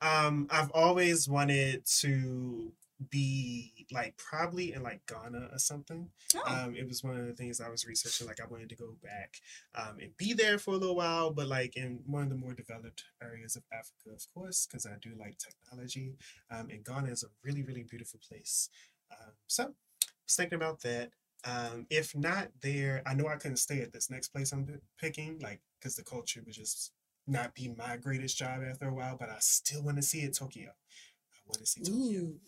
[0.01, 2.73] Um, I've always wanted to
[3.11, 6.09] be like probably in like Ghana or something.
[6.37, 8.27] Oh, Um, it was one of the things I was researching.
[8.27, 9.37] Like I wanted to go back
[9.75, 12.55] um, and be there for a little while, but like in one of the more
[12.55, 16.17] developed areas of Africa, of course, because I do like technology.
[16.51, 18.69] Um, and Ghana is a really, really beautiful place.
[19.11, 19.67] Um, so I
[20.27, 21.11] was thinking about that.
[21.45, 25.39] Um, if not there, I know I couldn't stay at this next place I'm picking,
[25.41, 26.93] like because the culture would just
[27.29, 29.17] not be my greatest job after a while.
[29.19, 30.71] But I still want to see it, Tokyo.
[30.71, 32.21] I want to see Tokyo.
[32.21, 32.41] Ooh.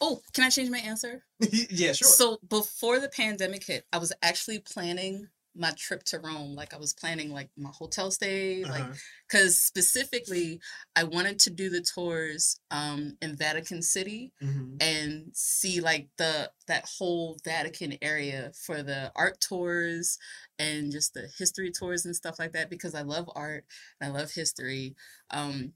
[0.00, 1.24] Oh, can I change my answer?
[1.70, 2.08] yeah, sure.
[2.08, 6.54] So before the pandemic hit, I was actually planning my trip to Rome.
[6.54, 8.92] Like I was planning like my hotel stay, like Uh-huh.
[9.28, 10.60] because specifically
[10.94, 14.76] I wanted to do the tours um in Vatican City Mhm.
[14.80, 20.18] and see like the that whole Vatican area for the art tours
[20.58, 23.64] and just the history tours and stuff like that because I love art
[24.00, 24.94] and I love history.
[25.30, 25.72] Um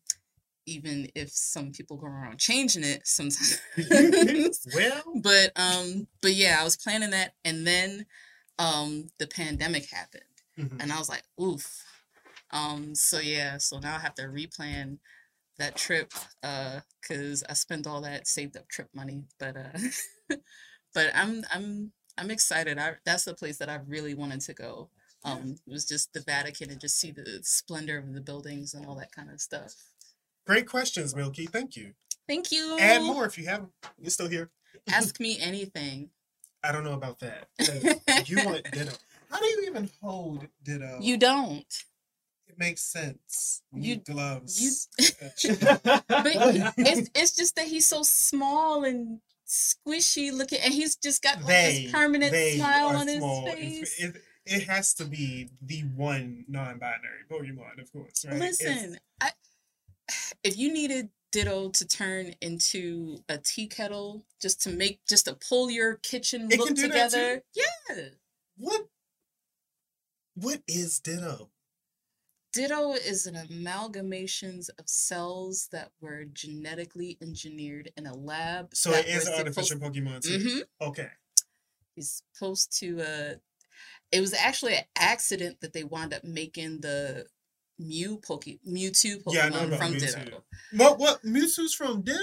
[0.66, 4.66] even if some people go around changing it sometimes.
[4.74, 8.06] Well, but um but yeah, I was planning that and then
[8.58, 10.22] um the pandemic happened
[10.58, 10.80] mhm.
[10.80, 11.82] and I was like, oof.
[12.50, 14.98] Um, so yeah, so now I have to replan
[15.58, 16.12] that trip
[16.42, 19.24] uh because I spent all that saved up trip money.
[19.38, 20.36] But uh
[20.94, 22.78] but I'm I'm I'm excited.
[22.78, 24.90] I that's the place that I really wanted to go.
[25.24, 28.86] Um it was just the Vatican and just see the splendor of the buildings and
[28.86, 29.74] all that kind of stuff.
[30.47, 31.47] Great questions, Milky.
[31.47, 31.92] Thank you.
[32.28, 32.76] Thank you.
[32.78, 33.70] Add more if you haven't.
[33.99, 34.51] You're still here.
[34.90, 36.11] Ask me anything.
[36.62, 37.49] I don't know about that.
[38.26, 38.92] You want Ditto.
[39.30, 40.99] How do you even hold Ditto?
[41.01, 41.66] You don't.
[42.49, 43.62] It makes sense.
[43.72, 44.88] You You- need gloves.
[44.99, 46.32] you- But
[46.78, 51.47] it's it's just that he's so small and squishy looking and he's just got like
[51.47, 53.47] they this permanent smile on his small.
[53.49, 54.03] It's- face.
[54.03, 58.36] It, it has to be the one non-binary Pokemon, of course, right?
[58.36, 59.30] It's- Listen, I,
[60.42, 65.34] if you needed Ditto to turn into a tea kettle just to make just to
[65.34, 67.16] pull your kitchen It look can do that too?
[67.16, 68.05] together, yeah.
[68.57, 68.86] what?
[70.36, 71.50] What is Ditto?
[72.52, 78.74] Ditto is an amalgamations of cells that were genetically engineered in a lab.
[78.74, 80.38] So it is were an supposed- artificial Pokemon too.
[80.38, 80.62] Mhm.
[80.88, 81.09] Okay.
[81.96, 83.34] He's supposed to uh
[84.12, 87.26] it was actually an accident that they wound up making the
[87.79, 90.01] Mew Poke Mewtwo Pokemon Yeah, I know from Mewtwo.
[90.01, 90.45] Ditto.
[90.77, 90.99] What?
[90.99, 91.22] What?
[91.22, 92.18] Mewtwo's from Ditto?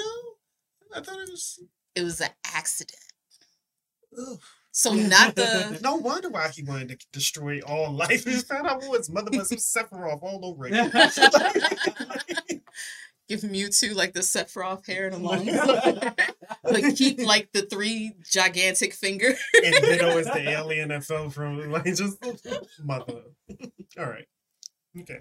[0.95, 1.60] I thought it was.
[1.95, 2.99] it was an accident.
[4.18, 4.39] Ugh.
[4.72, 8.24] So not the No wonder why he wanted to destroy all life.
[8.32, 10.89] He found out what his mother have Sephiroth all over again.
[13.28, 15.45] give Mewtwo like the Sephiroth hair and a long
[16.64, 19.34] like keep like the three gigantic finger.
[19.64, 22.18] and Ditto is the alien that fell from like just
[22.84, 23.22] mother.
[23.99, 24.28] All right.
[24.99, 25.20] Okay.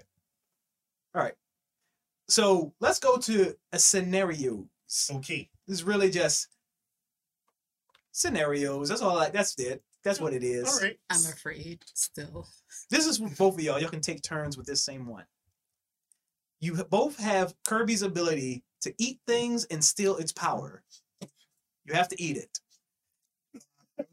[2.31, 4.65] So let's go to a scenarios.
[5.11, 5.49] Okay.
[5.67, 6.47] This is really just
[8.13, 8.87] scenarios.
[8.87, 9.17] That's all.
[9.17, 9.83] I, that's it.
[10.03, 10.65] That's what it is.
[10.65, 10.97] All right.
[11.09, 12.47] I'm afraid still.
[12.89, 13.79] This is for both of y'all.
[13.79, 15.25] Y'all can take turns with this same one.
[16.61, 20.83] You both have Kirby's ability to eat things and steal its power.
[21.85, 22.59] You have to eat it.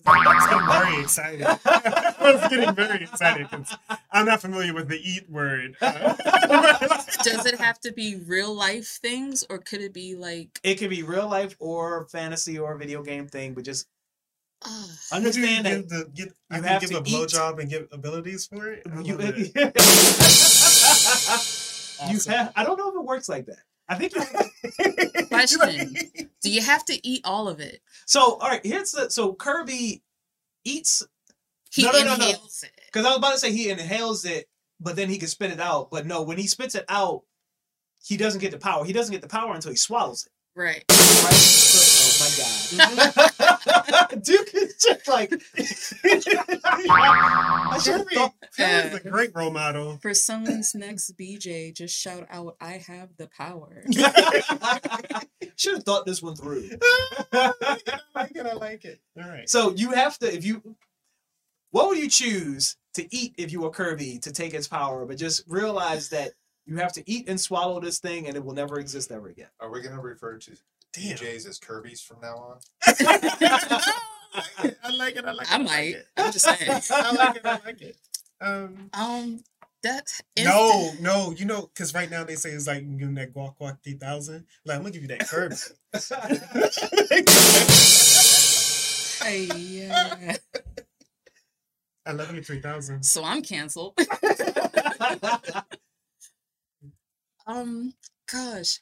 [0.07, 1.47] I'm very excited.
[1.47, 3.77] I was getting very excited because
[4.11, 5.77] I'm not familiar with the eat word.
[5.81, 10.91] Does it have to be real life things or could it be like It could
[10.91, 13.87] be real life or fantasy or video game thing, but just
[14.65, 17.07] uh, understand you that give the, get, I you can have give to a eat-
[17.07, 18.83] blowjob and give abilities for it.
[19.05, 19.55] You, love it.
[22.11, 22.53] you have.
[22.57, 23.59] I don't know if it works like that.
[23.89, 25.95] I think you have to Question.
[26.43, 27.81] do you have to eat all of it?
[28.07, 30.03] So, all right, here's the so Kirby
[30.65, 31.03] eats
[31.73, 32.29] He No, no, no, no.
[32.29, 32.39] it.
[32.87, 34.47] because I was about to say he inhales it,
[34.81, 35.91] but then he can spit it out.
[35.91, 37.23] But no, when he spits it out,
[38.03, 38.85] he doesn't get the power.
[38.85, 40.33] He doesn't get the power until he swallows it.
[40.59, 40.85] Right.
[41.25, 41.35] Right?
[41.35, 43.48] So- oh my god,
[44.23, 45.33] Duke is just like
[46.05, 48.07] I should
[48.57, 49.99] have Kirby, a great role model.
[50.01, 53.85] For someone's next BJ, just shout out, I have the power.
[55.57, 56.71] should have thought this one through.
[57.33, 57.53] I
[58.15, 58.47] like it.
[58.47, 59.01] I like it.
[59.21, 59.49] All right.
[59.49, 60.77] So you have to if you
[61.71, 65.19] what would you choose to eat if you were Kirby to take its power, but
[65.19, 66.33] just realize that
[66.67, 69.49] you have to eat and swallow this thing and it will never exist ever again.
[69.61, 70.57] Are we gonna refer to
[70.93, 71.17] Damn.
[71.17, 72.59] DJs as Kirby's from now on?
[72.89, 75.25] I like it.
[75.25, 75.53] I like it.
[75.53, 75.95] I like might.
[75.95, 76.07] it.
[76.17, 76.81] I'm just saying.
[76.91, 77.47] I like it.
[77.47, 77.97] I like it.
[78.41, 79.41] Um, Um,
[79.83, 83.15] that no, no, you know, because right now they say it's like you give them
[83.15, 84.45] that guac guac three thousand.
[84.65, 85.55] Like I'm gonna give you that Kirby.
[89.25, 90.37] Hey, yeah.
[92.07, 93.03] I love you three thousand.
[93.05, 93.97] So I'm canceled.
[97.47, 97.95] Um,
[98.31, 98.81] gosh,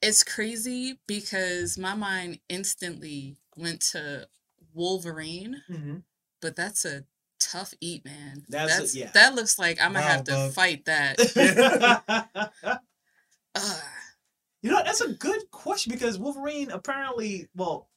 [0.00, 4.28] it's crazy because my mind instantly went to
[4.74, 6.02] Wolverine, Mhm.
[6.40, 7.04] but that's a
[7.40, 8.44] tough eat, man.
[8.48, 9.10] That's a- yeah.
[9.12, 10.52] that looks like I'm gonna Wow, have to bug.
[10.52, 11.18] fight that.
[14.60, 17.88] You know, that's a good question because Wolverine apparently, well,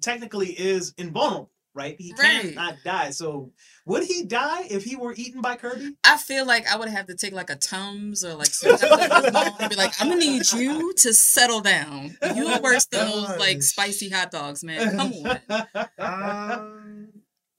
[0.00, 1.96] technically is invulnerable, right?
[1.98, 2.54] He Right.
[2.54, 3.10] cannot die.
[3.10, 3.52] So
[3.86, 5.96] would he die if he were eaten by Kirby?
[6.04, 9.10] I feel like I would have to take like a Tums or like some type
[9.10, 12.16] of and be like, I'm gonna need you to settle down.
[12.34, 14.96] You are worse than those like spicy hot dogs, man.
[14.96, 15.98] Come on.
[15.98, 17.08] Um,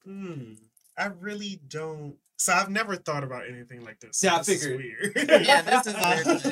[0.03, 0.53] hmm,
[0.97, 2.15] I really don't.
[2.37, 4.21] So I've never thought about anything like this.
[4.23, 4.77] Yeah, I This is figured.
[4.77, 5.45] weird.
[5.45, 5.95] Yeah, this is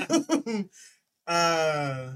[0.09, 0.69] Um,
[1.27, 2.11] uh,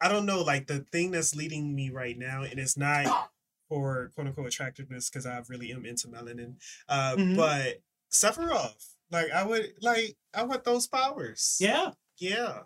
[0.00, 0.42] I don't know.
[0.42, 3.30] Like the thing that's leading me right now, and it's not
[3.68, 6.56] for quote unquote attractiveness because I really am into melanin.
[6.88, 7.36] Uh, Mhm.
[7.36, 11.56] but Sephiroth, like I would like I want those powers.
[11.60, 11.92] yeah.
[12.18, 12.62] Yeah.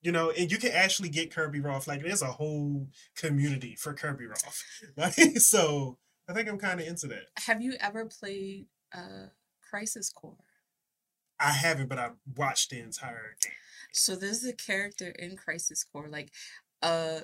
[0.00, 1.86] You know, and you can actually get Kirby Roth.
[1.88, 4.62] Like there's a whole community for Kirby Roth.
[4.96, 7.26] Like so I think I'm kind of into that.
[7.46, 9.26] Have you ever played uh
[9.68, 10.36] Crisis Core?
[11.40, 13.52] I haven't, but I watched the entire game.
[13.92, 16.30] So there's a character in Crisis Core, like
[16.82, 17.20] uh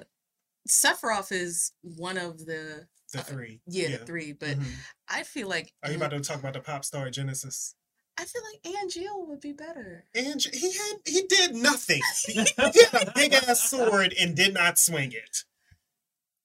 [0.68, 3.60] Sephiroth is one of the The Uh, three.
[3.66, 4.72] yeah, the three, but Mhm.
[5.08, 7.74] I feel like Are you about to talk about the pop star Genesis?
[8.18, 10.04] I feel like Angeal would be better.
[10.14, 12.02] And he had he did nothing.
[12.26, 15.44] He had a big ass sword and did not swing it.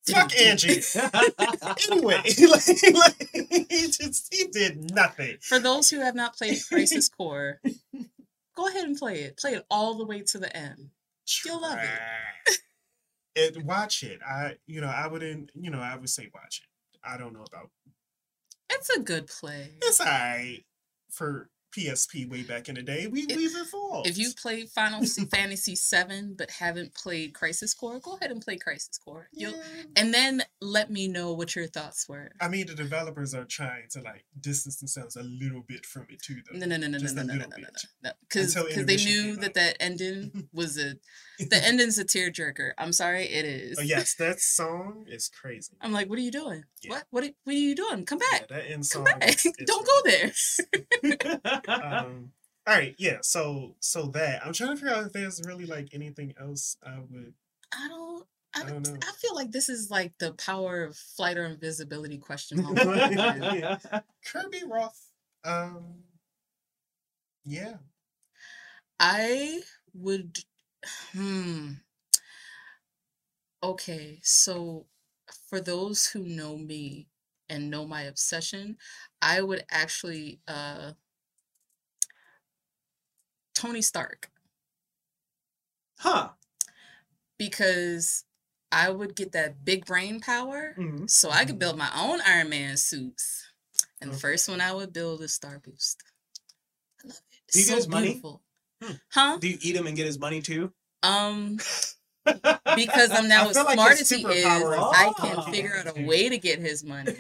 [0.08, 0.82] Fuck Angie.
[1.90, 5.38] Anyway, like, like, he just he did nothing.
[5.42, 7.62] For those who have not played Crisis Core,
[8.56, 9.38] go ahead and play it.
[9.38, 10.92] Play it all the way to the end.
[11.46, 12.58] You'll love it.
[13.36, 14.20] It watch it.
[14.28, 17.00] I you know I wouldn't you know I would say watch it.
[17.08, 17.70] I don't know about
[18.72, 19.74] It's a good play.
[19.82, 20.66] it's alright
[21.12, 23.08] for PSP way back in the day.
[23.08, 24.08] We If- we've evolved.
[24.08, 28.58] If you played Final Fantasy VII but haven't played Crisis Core, go ahead and play
[28.58, 29.30] Crisis Core.
[29.32, 29.84] You'll, Yeah.
[29.96, 32.32] and then let me know what your thoughts were.
[32.42, 36.22] I mean the developers are trying to like distance themselves a little bit from it
[36.22, 36.58] too though.
[36.58, 37.86] No, no, no, no, no, Just no, no, no, no, no, bit.
[38.04, 38.12] no.
[38.22, 38.54] Because
[38.86, 39.54] they knew that out.
[39.56, 40.96] that ending was a
[41.40, 42.72] the ending's a tearjerker.
[42.78, 43.78] I'm sorry, it is.
[43.80, 45.74] Oh yes, that song is crazy.
[45.82, 46.64] I'm like, what are you doing?
[46.82, 46.92] Yeah.
[46.92, 47.04] What?
[47.12, 47.24] What?
[47.24, 48.06] Are, what are you doing?
[48.06, 48.48] Come Yeah, back.
[48.50, 49.30] that end Come back.
[49.30, 51.59] is- is Don't go there.
[51.68, 52.32] Um
[52.68, 55.90] all right yeah so so that i'm trying to figure out if there's really like
[55.94, 57.34] anything else i would
[57.74, 58.26] I don't.
[58.56, 58.96] I, I don't know.
[59.02, 64.04] I feel like this is like the power of flight or invisibility question mark.
[64.26, 65.12] Kirby Roth.
[65.44, 66.04] Um.
[67.46, 67.76] Yeah.
[69.00, 69.62] I
[69.94, 70.40] would.
[71.12, 71.74] Hmm.
[73.62, 74.86] Okay, so
[75.50, 77.08] for those who know me
[77.50, 78.78] and know my obsession,
[79.22, 80.94] I would actually uh
[83.60, 84.30] Tony Stark
[86.00, 86.30] huh.
[87.38, 88.24] because
[88.72, 91.10] I would get that big brain power Mhm.
[91.10, 93.46] so I could build my own Iron Man suits.
[94.02, 96.02] And the first one I would build is Star Boost.
[97.04, 97.38] I love it.
[97.48, 98.06] It's Do you get so his money?
[98.08, 98.42] beautiful.
[98.82, 98.94] Hmm.
[99.12, 99.38] Huh?
[99.42, 100.72] Do you eat him and get his money too?
[101.04, 101.58] Um
[102.76, 105.14] because I'm now as like smart as he is, is I Oh.
[105.18, 107.12] can figure out a way to get his money.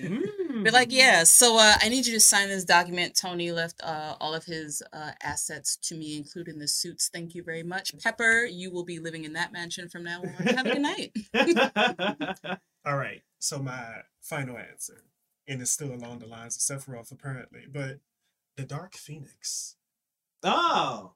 [0.63, 3.15] But like, yeah, so uh, I need you to sign this document.
[3.15, 7.09] Tony left uh, all of his uh, assets to me, including the suits.
[7.11, 7.97] Thank you very much.
[8.01, 10.29] Pepper, you will be living in that mansion from now on.
[10.47, 11.11] Have a good night.
[12.85, 13.21] All right.
[13.39, 15.03] So my final answer,
[15.47, 17.99] and it's still along the lines of Sephiroth apparently, but
[18.55, 19.75] the Dark Phoenix
[20.43, 21.13] oh.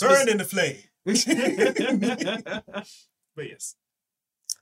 [0.00, 0.76] burned in the flame.
[3.34, 3.76] But yes,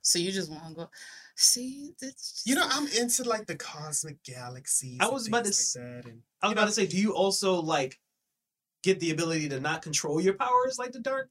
[0.03, 0.91] So you just want to go
[1.37, 1.93] see?
[2.01, 4.99] It's you know I'm into like the cosmic galaxies.
[5.01, 6.87] I was about to things like that, and I was you about know, to say,
[6.87, 7.99] do you also like
[8.83, 11.31] get the ability to not control your powers like the dark?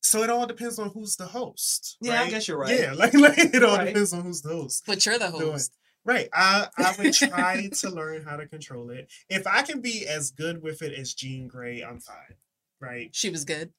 [0.00, 1.98] So it all depends on who's the host.
[2.00, 2.78] Yeah, I guess you're right.
[2.78, 3.88] Yeah, like, like it all Right.
[3.88, 4.84] depends on who's the host.
[4.86, 5.52] But you're the doing.
[5.52, 5.72] host.
[6.04, 6.28] Right.
[6.32, 9.10] I I would try to learn how to control it.
[9.28, 12.36] If I can be as good with it as Jean Grey, I'm fine.
[12.80, 13.10] Right.
[13.12, 13.72] She was good.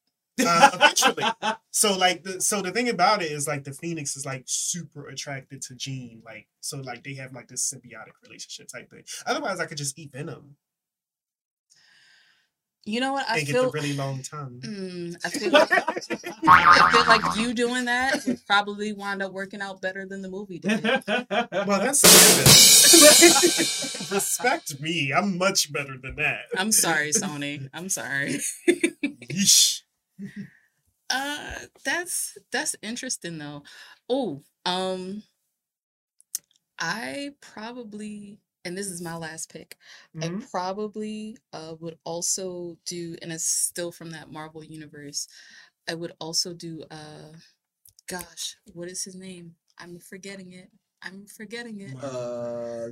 [0.46, 1.24] Uh, eventually.
[1.70, 5.08] So like the so the thing about it is like the Phoenix is like super
[5.08, 6.22] attracted to Jean.
[6.24, 9.04] Like so like they have like this symbiotic relationship type thing.
[9.26, 10.56] Otherwise I could just eat venom
[12.84, 13.26] You know what?
[13.28, 13.64] I and get feel.
[13.64, 14.60] the really long tongue.
[14.64, 19.60] Mm, I feel like I feel like you doing that would probably wind up working
[19.60, 20.82] out better than the movie did.
[20.82, 25.12] Well, that's a respect me.
[25.12, 26.42] I'm much better than that.
[26.56, 27.68] I'm sorry, Sony.
[27.74, 28.40] I'm sorry.
[28.68, 29.82] Yeesh.
[31.10, 31.54] Uh,
[31.84, 33.62] that's that's interesting though.
[34.08, 35.24] Oh, um,
[36.78, 39.76] I probably, and this is my last pick.
[40.16, 40.42] Mhm.
[40.42, 45.26] I probably uh would also do, and it's still from that Marvel universe.
[45.88, 47.32] I would also do uh,
[48.06, 49.56] gosh, what is his name?
[49.78, 50.70] I'm forgetting it.
[51.02, 51.96] I'm forgetting it.
[52.02, 52.88] Uh,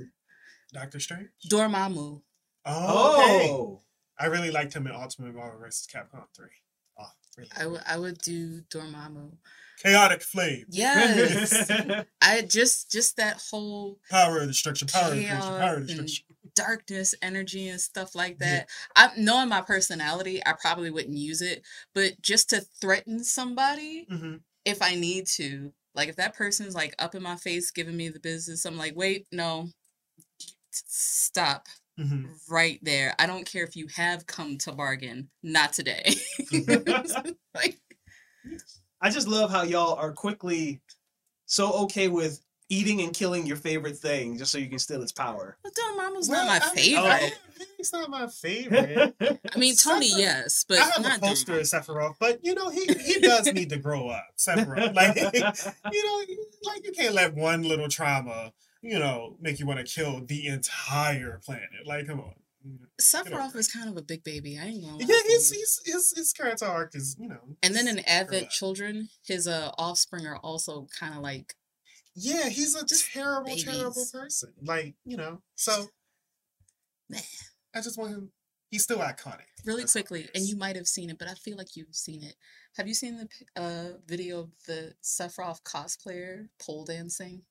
[0.73, 1.29] Doctor Strange.
[1.49, 2.21] Dormammu.
[2.65, 3.49] Oh, okay.
[3.51, 3.81] oh.
[4.19, 5.87] I really liked him in Ultimate Marvel vs.
[5.87, 6.47] Capcom 3.
[7.39, 7.51] Really?
[7.57, 9.31] I would I would do Dormammu.
[9.81, 10.65] Chaotic Flame.
[10.69, 11.71] Yes.
[12.21, 14.87] I just just that whole Power of destruction.
[14.89, 15.55] Power of destruction.
[15.55, 16.25] Power of destruction.
[16.55, 18.65] darkness energy and stuff like Yeah.
[18.65, 18.69] that.
[18.95, 21.63] I knowing my personality, I probably wouldn't use it,
[21.95, 24.35] but just to threaten somebody hmm
[24.65, 25.71] if I need to.
[25.95, 28.95] Like if that person's like up in my face giving me the business, I'm like,
[28.95, 29.69] "Wait, no.
[30.71, 31.67] Stop
[31.99, 33.13] hmm right there.
[33.19, 36.15] I don't care if you have come to bargain, not today."
[37.55, 37.79] like
[39.01, 40.81] I just love how y'all are quickly
[41.45, 42.39] so okay with
[42.71, 45.57] eating and killing your favorite thing just so you can steal its power.
[45.63, 47.03] well, Dormammu's Well, not my I- favorite.
[47.03, 47.31] I-
[47.79, 49.15] It's not my favorite.
[49.53, 52.53] I mean, Tony, Sephiroth- yes, but I have not a poster of Sephiroth, but you
[52.53, 54.25] know he he does need to grow up.
[54.37, 55.15] Sephiroth, like
[55.91, 59.85] you know, like you can't let one little trauma, you know, make you want to
[59.85, 61.85] kill the entire planet.
[61.85, 62.33] Like, come on.
[63.01, 64.59] Sephiroth is kind of a big baby.
[64.59, 65.05] I ain't gonna lie.
[65.07, 67.55] Yeah, his his his, his character arc is you know.
[67.63, 68.49] And then in Advent.
[68.49, 71.55] Children, his uh offspring are also kind of like
[72.15, 74.53] Yeah, he's a terrible, terrible person.
[74.61, 75.85] Like you know, so.
[77.73, 78.31] I just want him.
[78.69, 79.47] He's still iconic.
[79.65, 82.35] really quickly, and you might have seen it, but I feel like you've seen it.
[82.77, 87.43] Have you seen the uh video of the Sephiroth cosplayer pole dancing?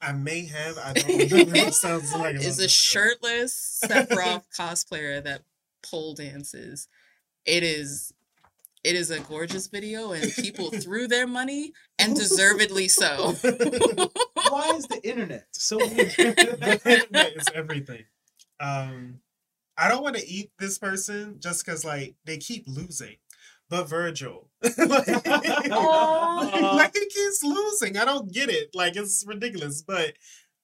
[0.00, 0.78] I may have.
[0.78, 1.56] I don't remember.
[1.56, 5.42] it sounds like a Is a shirtless Sephiroth cosplayer that
[5.82, 6.88] pole dances.
[7.44, 8.12] It is
[8.84, 13.34] it is a gorgeous video and people threw their money and deservedly so.
[13.42, 16.12] Why is the internet so weird?
[16.16, 18.04] the internet is everything.
[18.60, 19.18] Um,
[19.76, 23.16] I don't want to eat this person just because like they keep losing.
[23.68, 25.70] But Vergil, like, Aw.
[25.72, 26.76] Oh.
[26.76, 27.96] like he keeps losing.
[27.96, 28.70] I don't get it.
[28.74, 29.82] Like it's ridiculous.
[29.82, 30.14] But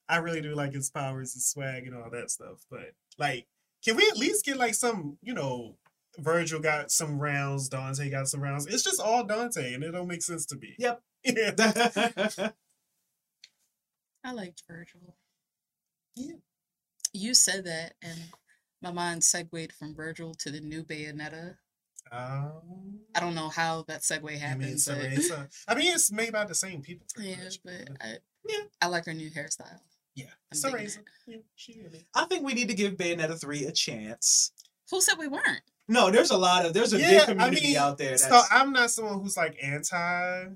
[0.08, 2.64] I really do like his powers, his swag, and all that stuff.
[2.70, 3.46] But like,
[3.84, 5.76] can we at least get like some, you know,
[6.20, 8.66] Vergil got some rounds, Dante got some rounds.
[8.66, 10.74] It's just all Dante, and it don't make sense to me.
[10.78, 11.02] Yep.
[11.24, 11.54] Yeah.
[14.24, 15.14] I liked Vergil.
[16.14, 16.36] Yeah.
[17.12, 18.18] You said that, and
[18.80, 21.56] my mind segued from Vergil to the new Bayonetta.
[22.12, 25.74] Um, I don't know how that segue I mean, happened, it's but a, a, I
[25.74, 27.06] mean, it's made by the same people.
[27.18, 28.16] yeah, much, but I,
[28.48, 28.64] Yeah.
[28.80, 29.80] I like her new hairstyle.
[30.14, 31.04] yeah, I'm it's a digging razor.
[31.26, 32.04] Yeah, she in it.
[32.14, 34.52] I think we need to give Bayonetta 3 a chance.
[34.90, 35.62] Who said we weren't?
[35.88, 38.16] No, there's a lot of there's a big community out there.
[38.16, 40.48] So I'm not someone who's like anti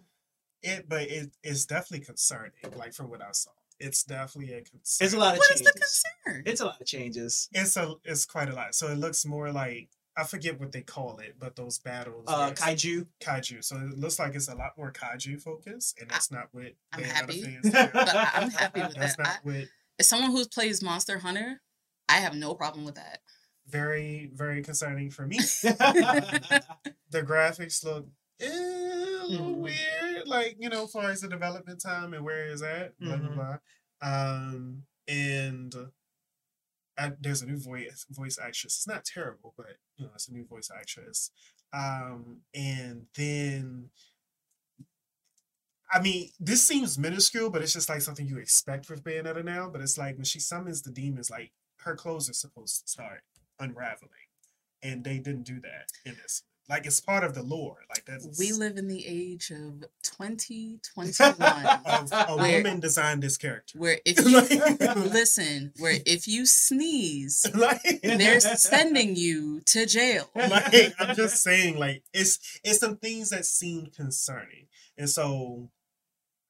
[0.62, 2.52] it, but it, it's definitely concerning.
[2.76, 3.50] Like from what I saw,
[3.80, 5.04] it's definitely a concern.
[5.04, 5.72] it's a lot of What is changes.
[5.72, 6.42] the concern?
[6.46, 7.48] It's a lot of changes.
[7.52, 8.74] It's a it's quite a lot.
[8.74, 12.24] So it looks more like I forget what they call it, but those battles.
[12.26, 13.06] Uh, it's kaiju.
[13.20, 13.62] kaiju.
[13.62, 17.02] So it looks like it's a lot more kaiju focused, and that's not what I'm
[17.02, 17.58] happy.
[17.74, 19.18] I- I'm happy with That's that.
[19.18, 21.60] not I, what as someone who plays Monster Hunter,
[22.08, 23.20] I have no problem with that.
[23.68, 25.38] very very concerning for me.
[27.10, 28.06] the graphics look
[28.40, 29.60] eh, a little Mhm.
[29.62, 33.16] weird, like you know, as far as the development time and where it's at, blah
[33.16, 33.34] blah Mhm.
[33.34, 33.58] blah.
[34.02, 35.74] Um, and
[37.20, 38.76] there's a new voice voice actress.
[38.76, 39.66] It's not terrible, but
[39.96, 41.30] you know, it's a new voice actress.
[41.72, 43.90] Um, and then.
[45.92, 49.70] I mean, this seems minuscule, but it's just like something you expect with Bayonetta now.
[49.70, 53.20] But it's like when she summons the demons, like her clothes are supposed to start
[53.60, 54.10] unraveling,
[54.82, 56.42] and they didn't do that in this.
[56.68, 57.76] Like it's part of the lore.
[57.88, 61.14] Like that's We live in the age of 2021,
[61.86, 63.78] of a Where- woman designed this character.
[63.78, 70.28] where if you listen, where if you sneeze, like, they're sending you to jail.
[70.34, 74.66] like I'm just saying, like it's it's some things that seem concerning,
[74.98, 75.70] and so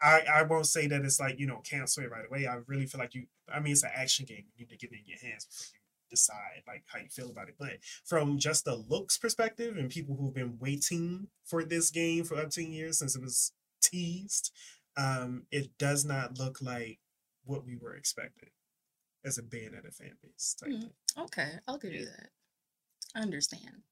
[0.00, 2.46] I I won't say that it's like you know cancel it right away.
[2.46, 3.26] I really feel like you.
[3.52, 4.44] I mean, it's an action game.
[4.56, 5.80] You need to get it in your hands before you
[6.16, 7.56] decide like how you feel about it.
[7.58, 12.40] But from just the looks perspective, and people who've been waiting for this game for
[12.40, 13.52] 18 years since it was
[13.82, 14.52] teased,
[14.96, 16.98] um, it does not look like
[17.44, 18.48] what we were expecting
[19.24, 20.56] as a Bayonetta fan base.
[20.58, 20.80] Type Mhm.
[20.80, 20.92] thing.
[21.18, 22.30] Okay, I'll give you that.
[23.14, 23.82] I understand.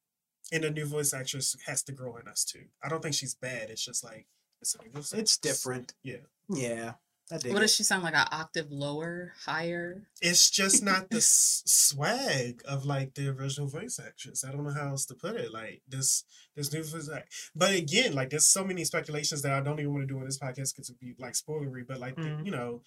[0.52, 2.68] And the new voice actress has to grow in us too.
[2.82, 3.70] I don't think she's bad.
[3.70, 4.26] It's just like
[4.60, 5.94] it's a new voice It's different.
[6.02, 6.26] Yeah.
[6.48, 6.94] Yeah.
[7.32, 8.14] I dig What does she sound like?
[8.14, 10.08] An octave lower, higher?
[10.20, 14.44] It's just not the s- swag of like the original voice actress.
[14.44, 15.50] I don't know how else to put it.
[15.52, 17.32] Like this, this new voice act.
[17.54, 20.26] But again, like there's so many speculations that I don't even want to do on
[20.26, 21.86] this podcast because it'd be like spoilery.
[21.86, 22.44] But like the- Mhm.
[22.44, 22.82] you know,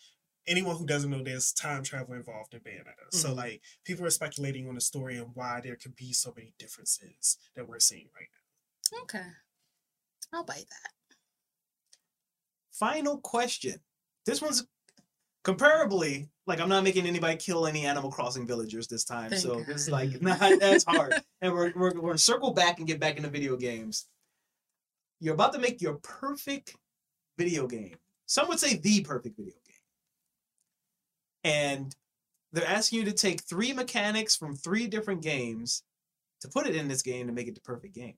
[0.46, 3.12] anyone who doesn't know there's time travel involved in Bayonetta.
[3.12, 3.36] So Mhm.
[3.38, 7.38] like people are speculating on the story and why there could be so many differences
[7.56, 8.30] that we're seeing right
[8.94, 9.02] now.
[9.02, 9.28] Okay.
[10.32, 11.16] I'll bite that.
[12.72, 13.82] Final question.
[14.28, 14.68] This one's
[15.46, 19.30] comparably like I'm not making anybody kill any Animal Crossing villagers this time.
[19.30, 19.66] Thank so God.
[19.68, 21.14] this like not that's hard.
[21.42, 24.06] And we're, we're we're gonna circle back and get back into video games.
[25.22, 26.76] You're about to make your perfect
[27.38, 27.96] video game.
[28.26, 29.76] Some would say the perfect video game.
[31.46, 31.96] And
[32.52, 35.84] they're asking you to take three mechanics from three different games
[36.42, 38.16] to put it in this game to make it the perfect game.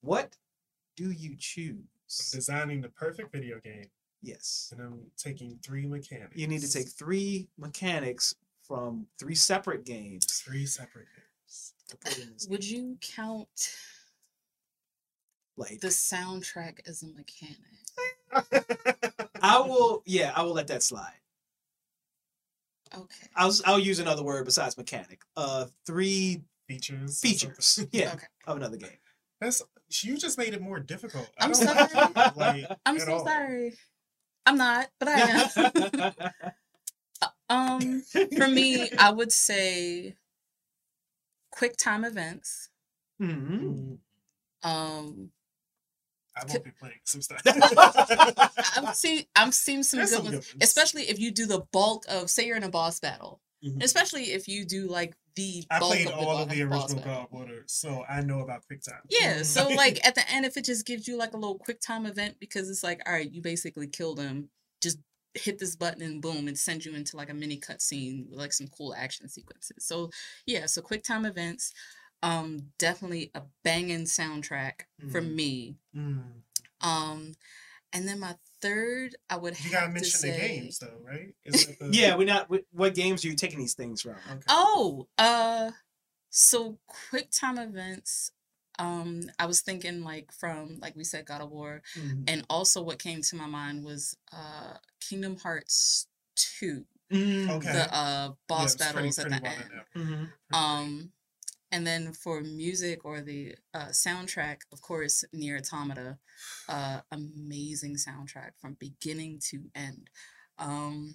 [0.00, 0.36] What
[0.96, 1.97] do you choose?
[2.10, 3.86] I'm designing the perfect video game
[4.22, 4.70] Yes.
[4.72, 6.36] and I'm taking three mechanics.
[6.36, 8.34] You need to take three mechanics
[8.66, 11.74] from three separate games three separate games.
[11.88, 12.46] to put in this.
[12.48, 13.74] Would you count
[15.56, 17.56] Like the soundtrack as a mechanic?
[19.42, 21.12] I will, yeah, I will let that slide.
[22.96, 23.26] Okay.
[23.36, 25.20] I'll I'll use another word besides mechanic.
[25.36, 27.20] Uh, three features.
[27.20, 28.26] features, yeah, Okay.
[28.46, 28.98] of another game.
[29.40, 31.28] That's you just made it more difficult.
[31.38, 32.12] I I'm don't sorry.
[32.14, 33.24] like, like, I'm so all.
[33.26, 33.74] sorry.
[34.46, 35.48] I'm not, but I am.
[37.50, 38.02] um,
[38.36, 40.16] for me, I would say
[41.50, 42.70] quick time events.
[43.20, 43.60] Mhm.
[43.60, 43.98] Mm,
[44.62, 45.30] Um,
[46.36, 47.42] I won't be playing some stuff.
[48.76, 50.54] I'm see, I'm seeing some There's good some ones, ones.
[50.62, 53.82] especially if you do the bulk of, say, you're in a boss battle, Mhm.
[53.82, 57.62] especially if you do like the I played of the, all of the original Water,
[57.66, 59.00] so I know about QuickTime.
[59.08, 61.80] Yeah, so like at the end, if it just gives you like a little quick
[61.80, 64.50] time event because it's like, all right, you basically killed him,
[64.82, 64.98] just
[65.34, 68.52] hit this button and boom, it sends you into like a mini cutscene with like
[68.52, 69.86] some cool action sequences.
[69.86, 70.10] So
[70.46, 71.72] yeah, so quick time events,
[72.24, 75.34] um, definitely a banging soundtrack for Mhm.
[75.34, 75.76] me.
[75.94, 76.42] Mm.
[76.80, 77.34] Um,
[77.92, 80.98] and then my third, I would You have gotta to mention say, the games though,
[81.02, 81.34] right?
[81.44, 82.48] Is the- Yeah, we're not.
[82.72, 84.16] What games are you taking these things from?
[84.30, 84.42] Okay.
[84.48, 85.70] Oh, uh,
[86.30, 86.78] so
[87.10, 88.30] quick time events.
[88.78, 92.24] Um, I was thinking like from like we said, God of War, Mhm.
[92.28, 96.06] and also what came to my mind was uh Kingdom Hearts
[96.36, 97.72] two, Mm, Okay.
[97.72, 99.70] the uh boss Yeah, it's pretty- battles at pretty the well end.
[100.04, 100.56] done mhm.
[100.56, 101.12] Um,
[101.70, 106.18] and then for music or the uh, soundtrack, of course, NieR Automata,
[106.68, 110.10] uh, amazing soundtrack from beginning to end.
[110.58, 111.14] Um,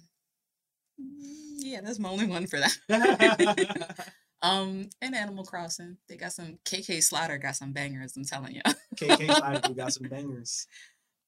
[1.58, 4.08] yeah, that's my only one for that.
[4.44, 8.14] Um, and Animal Crossing, they got some KK Slaughter got some bangers.
[8.14, 8.60] I'm telling you.
[8.94, 10.66] KK Slider, we got some bangers.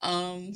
[0.03, 0.53] Um,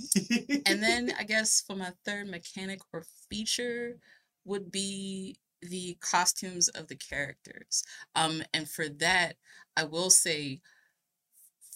[0.67, 3.97] and then I guess for my third mechanic or feature
[4.45, 7.85] would be the costumes of the characters.
[8.15, 9.37] Um, and for that,
[9.77, 10.61] I will say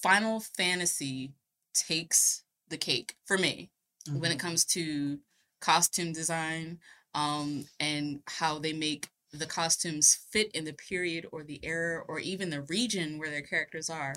[0.02, 1.32] Final Fantasy
[1.74, 3.70] takes the cake for me
[4.10, 5.18] when it comes to
[5.60, 6.78] costume design
[7.14, 12.18] um, and how they make the costumes fit in the period or the era or
[12.18, 14.14] even the region where their characters are.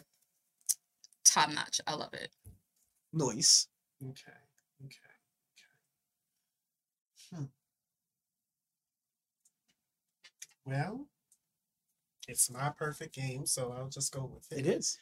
[1.23, 1.79] Top notch.
[1.87, 2.29] I love it.
[3.13, 3.67] Nice.
[4.03, 4.31] Okay.
[7.33, 7.45] Hmm.
[10.67, 11.07] Well,
[12.27, 14.65] it's my perfect game, so I'll just go with it.
[14.65, 14.97] It is.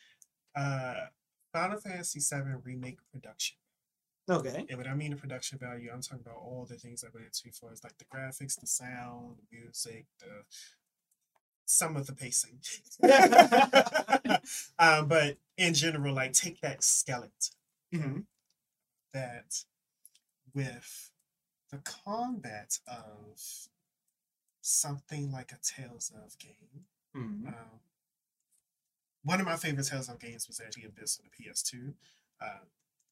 [0.56, 1.06] Uh,
[1.52, 3.58] Final Fantasy VII Remake production.
[4.30, 4.66] Okay.
[4.70, 7.26] And when I mean the production value, I'm talking about all the things I went
[7.26, 10.44] into for is like the graphics, the sound, the music, the
[11.66, 12.60] some of the pacing.
[14.80, 17.32] um, but in general, like take that skeleton
[17.92, 18.20] hmm
[19.14, 19.64] that
[20.54, 21.12] with
[21.72, 23.68] the combat of
[24.68, 26.86] something like a Tales of game.
[27.14, 27.80] hmm Um,
[29.24, 31.94] one of my favorite Tales of games was actually Abyss on the PS2.
[32.42, 32.68] Um,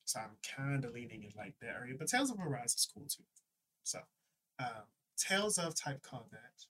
[0.06, 1.96] so I'm kind of leaning in like that area.
[1.98, 3.24] But Tales of Arise is cool too.
[3.84, 4.00] So
[4.60, 6.66] um, Tales of type combat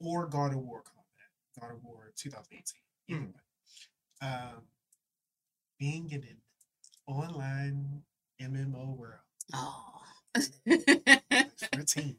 [0.00, 1.60] or God of War combat.
[1.60, 2.64] God of War 2018.
[3.08, 3.32] Either way.
[4.22, 4.62] Um,
[5.78, 6.38] being in an
[7.06, 8.02] online
[8.40, 9.20] MMO world
[9.54, 10.02] Oh.
[10.64, 12.16] for a team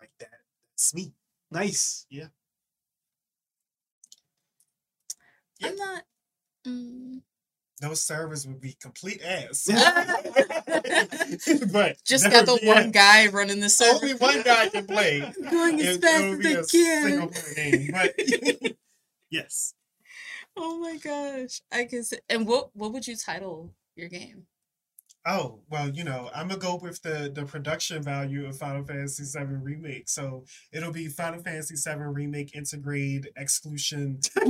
[0.00, 0.41] like that.
[0.82, 1.12] That's me.
[1.52, 2.06] Nice.
[2.10, 2.26] Yeah.
[5.62, 6.02] I'm not.
[6.66, 7.20] Mm,
[7.80, 9.68] Those servers would be complete ass.
[11.72, 12.74] But just got the would be it.
[12.74, 13.94] one guy running the server.
[14.06, 15.20] Only one guy can play.
[15.50, 17.30] Going as It- it fast would as they can.
[17.54, 17.90] game.
[17.92, 18.72] But
[19.30, 19.74] yes.
[20.56, 21.60] Oh my gosh.
[21.70, 24.46] I can say, and what what would you title your game?
[25.24, 29.22] Oh well, you know, I'm gonna go with the the production value of Final Fantasy
[29.38, 30.08] VII Remake.
[30.08, 34.18] So it'll be Final Fantasy VII Remake Intergrade Exclusion.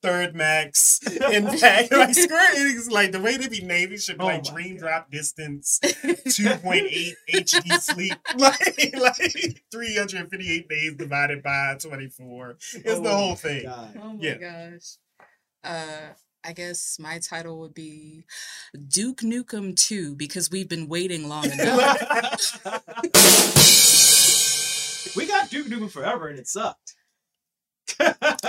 [0.00, 1.00] Third max
[1.30, 4.76] impact like Square Enix like the way they be naming should be Oh like dream
[4.76, 4.80] God.
[4.80, 13.16] drop distance 2.8 HD sleep like like 358 days divided by 24 it's the Oh
[13.16, 14.00] whole thing God.
[14.02, 14.38] Oh my Yeah.
[14.38, 14.96] gosh.
[15.62, 18.24] Uh I guess my title would be
[18.88, 21.98] Duke Nukem 2 because we've been waiting long enough.
[25.16, 26.94] we got Duke Nukem forever and it sucked.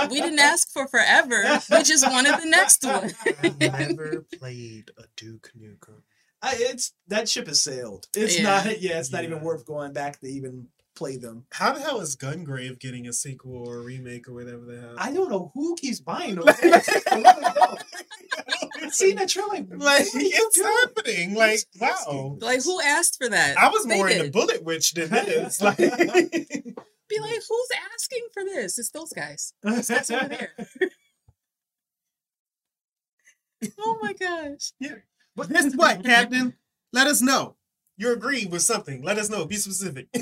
[0.10, 1.60] we didn't ask for forever.
[1.72, 3.12] We just wanted the next one.
[3.42, 6.02] I've never played a Duke Nukem
[6.42, 8.08] I, it's that ship has sailed.
[8.16, 8.44] It's Yeah.
[8.64, 8.80] not.
[8.82, 10.68] Yeah, it's not even worth going back to even
[11.00, 11.46] play them.
[11.52, 14.96] how the hell is Gungrave getting a sequel or a remake or whatever the hell
[14.98, 16.46] I don't know who keeps buying those.
[16.48, 17.78] I
[18.92, 19.50] seen that trailer.
[19.70, 20.68] Like, like what are you it's doing?
[20.82, 23.58] happening like What's wow Like who asked for that?
[23.58, 24.34] I was They more into did.
[24.34, 28.78] Bullet Witch than this like Be like, who's asking for this?
[28.78, 29.54] It's those guys.
[29.64, 30.52] Those guys over there.
[33.80, 34.72] Oh my gosh.
[34.80, 34.96] Yeah.
[35.36, 36.54] But this is what, Captain?
[36.94, 37.56] Let us know.
[38.00, 39.04] You're agreeing with something.
[39.04, 39.46] Let us know.
[39.46, 40.08] Be specific.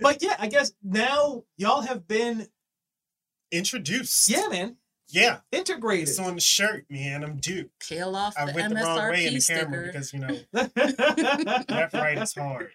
[0.00, 2.46] But yeah, I guess now y'all have been,
[3.50, 4.28] Introduced.
[4.28, 4.76] yeah, man,
[5.08, 5.38] Yeah.
[5.50, 6.08] integrated.
[6.10, 7.24] It's on the shirt, man.
[7.24, 7.70] I'm Duke.
[7.80, 9.86] Peel off I the went the wrong way in MSRP the camera sticker.
[9.86, 10.40] because, you know,
[11.74, 12.70] left right is hard.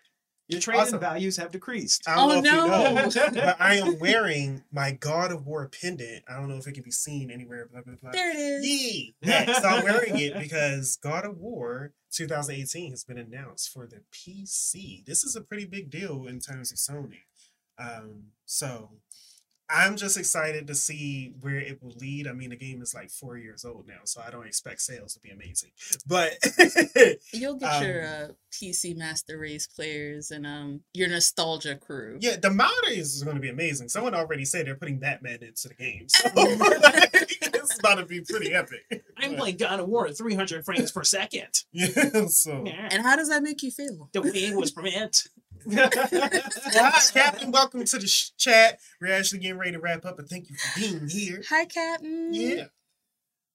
[0.47, 0.99] Your trading Awesome.
[0.99, 2.07] values have decreased.
[2.09, 3.41] I don't Oh, know if you know, no.
[3.45, 6.23] but I am wearing my God of War pendant.
[6.27, 7.67] I don't know if it can be seen anywhere.
[7.71, 8.11] Blah, blah, blah.
[8.11, 8.65] There it is.
[8.65, 9.15] Yee!
[9.21, 14.01] Yeah, so I'm wearing it because God of War 2018 has been announced for the
[14.11, 15.05] PC.
[15.05, 17.21] This is a pretty big deal in terms of Sony.
[17.77, 18.89] Um, so
[19.71, 22.27] I'm just excited to see where it will lead.
[22.27, 25.13] I mean, the game is like four years old now, so I don't expect sales
[25.13, 25.69] to be amazing.
[26.07, 26.33] But
[27.31, 32.17] You'll get your Um, uh, PC Master Race players and um your nostalgia crew.
[32.19, 33.89] yeah, the modders is going to be amazing.
[33.89, 38.51] Someone already said they're putting Batman into the game, so it's about to be pretty
[38.53, 38.98] epic.
[39.21, 41.63] I'm playing God of War at 300 frames per second.
[41.71, 42.65] Yeah, so.
[42.65, 44.09] And how does that make you feel?
[44.13, 45.27] The way it was prevent.
[45.73, 47.51] Hi, Captain.
[47.51, 48.79] Welcome to the sh- chat.
[48.99, 51.43] We're actually getting ready to wrap up, but thank you for being here.
[51.49, 52.33] Hi, Captain.
[52.33, 52.65] Yeah.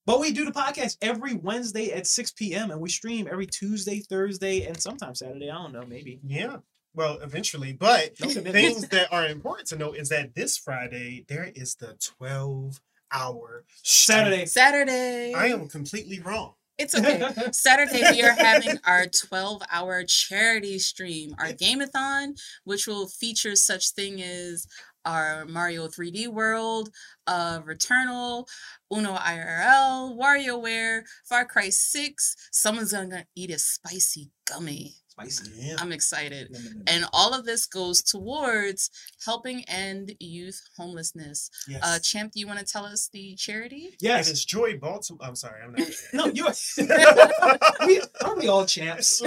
[0.07, 2.71] But we do the podcast every Wednesday at 6 p.m.
[2.71, 5.51] and we stream every Tuesday, Thursday, and sometimes Saturday.
[5.51, 6.21] I don't know, maybe.
[6.23, 6.59] Yeah.
[6.95, 7.73] Well, eventually.
[7.73, 11.97] But No things that are important to note is that this Friday, there is the
[12.19, 12.81] 12
[13.15, 14.47] hour Saturday.
[14.47, 15.33] Saturday.
[15.35, 16.55] I am completely wrong.
[16.77, 17.31] It's okay.
[17.53, 23.93] Saturday, we are having our 12 hour charity stream, our Gameathon, which will feature such
[23.93, 24.67] thing as
[25.05, 26.91] our Mario 3D World,
[27.27, 28.49] uh, Returnal,
[28.93, 32.37] Uno IRL, WarioWare, Far Cry 6.
[32.51, 34.97] Someone's gonna eat a spicy gummy.
[35.15, 35.51] Spicy.
[35.57, 35.77] Yeah.
[35.79, 36.57] I'm excited.
[36.89, 38.91] And all of this goes towards
[39.25, 41.51] helping end youth homelessness.
[41.69, 41.81] Yes.
[41.85, 43.97] Uh, Champ, do you want to tell us the charity?
[44.01, 44.29] yes.
[44.29, 45.25] it's Joy Baltimore.
[45.25, 45.89] I'm sorry, I'm not.
[46.13, 46.47] No, you.
[46.47, 46.55] are.
[47.87, 49.23] we, aren't we all champs?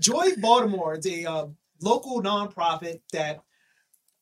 [0.00, 1.46] Joy Baltimore is a uh,
[1.80, 3.40] local nonprofit that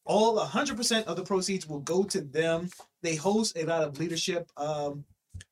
[0.05, 2.71] all 100% of the proceeds will go to them.
[3.03, 5.05] They host a lot of leadership, um,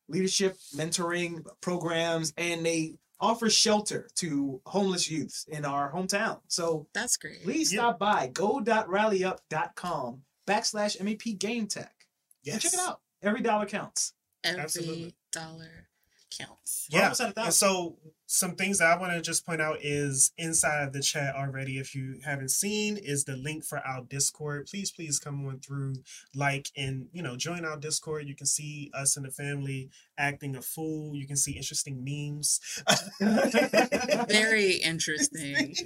[0.07, 2.95] leadership mentoring programs, and they
[3.25, 6.39] offer shelter to homeless youths in our hometown.
[6.47, 7.43] So That's great.
[7.43, 7.79] please Yeah.
[7.81, 11.93] stop by go.rallyup.com backslash MEP Game Tech.
[12.43, 12.53] yes.
[12.55, 13.01] And check it out.
[13.21, 14.13] Every dollar counts.
[14.43, 15.15] Every Absolutely.
[15.31, 15.89] dollar
[16.29, 16.87] counts.
[16.91, 17.03] We're Yeah.
[17.05, 17.51] almost at a And thousand.
[17.53, 17.97] so
[18.27, 21.77] some things that I want to just point out is inside of the chat already.
[21.77, 24.67] If you haven't seen, is the link for our Discord.
[24.67, 25.95] Please, please come on through,
[26.33, 28.25] like, and you know, join our Discord.
[28.27, 31.15] You can see us and the family acting a fool.
[31.15, 32.59] You can see interesting memes.
[34.27, 35.75] Very interesting.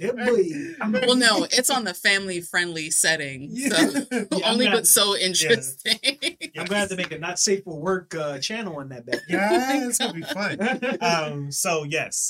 [0.80, 3.54] Well, no, it's on the family friendly setting.
[3.54, 4.02] So Yeah,
[4.32, 5.98] I'm only gonna- but so interesting.
[6.58, 9.20] I'm gonna have to make a not safe for work uh, channel on that bad.
[9.28, 10.58] Yeah, it's gonna be fun.
[11.00, 12.29] um so yes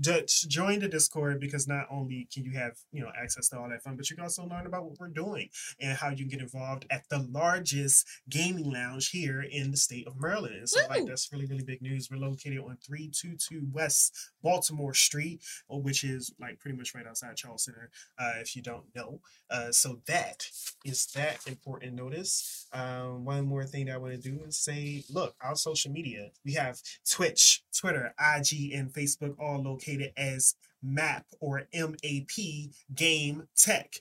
[0.00, 3.68] jo- join the discord because not only can you have you know access to all
[3.68, 5.48] that fun but you can also learn about what we're doing
[5.80, 10.06] and how you can get involved at the largest gaming lounge here in the state
[10.06, 10.54] of maryland.
[10.54, 12.08] And so like that's really really big news.
[12.10, 15.40] We're located on 322 west baltimore street
[15.72, 19.20] uh, which is like pretty much right outside charles center uh, if you don't know.
[19.50, 20.48] Uh, so that
[20.84, 22.66] is that important notice.
[22.72, 26.30] Um, one more thing that i want to do is say look our social media
[26.44, 29.83] we have twitch twitter ig and facebook all located
[30.16, 33.94] as map or map game tech.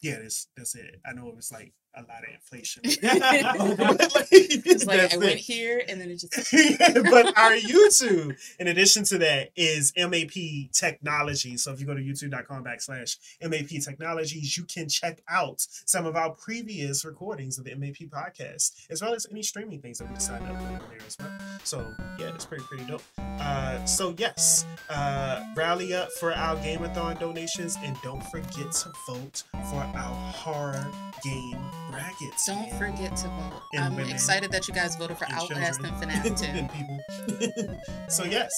[0.00, 1.00] Yeah that's that's it.
[1.06, 2.82] I know it was like a lot of inflation
[4.68, 6.34] It's like That's I went here and then it just
[7.10, 11.56] but our YouTube, in addition to that, is MAP Technology.
[11.56, 16.16] So if you go to youtube.com backslash MAP Technologies, you can check out some of
[16.16, 20.14] our previous recordings of the MAP podcast, as well as any streaming things that we
[20.14, 21.30] decide to upload on there as well.
[21.64, 23.02] So yeah, it's pretty pretty dope.
[23.18, 29.44] Uh, so yes, uh, rally up for our Gameathon donations, and don't forget to vote
[29.70, 30.86] for our horror
[31.22, 31.58] game
[31.96, 32.46] brackets.
[32.46, 33.62] don't forget to vote.
[33.74, 34.10] And I'm women.
[34.12, 36.00] excited that you guys voted for And Outlast and
[36.38, 36.68] children.
[36.70, 37.70] FNAF too.
[37.70, 38.50] and so yes,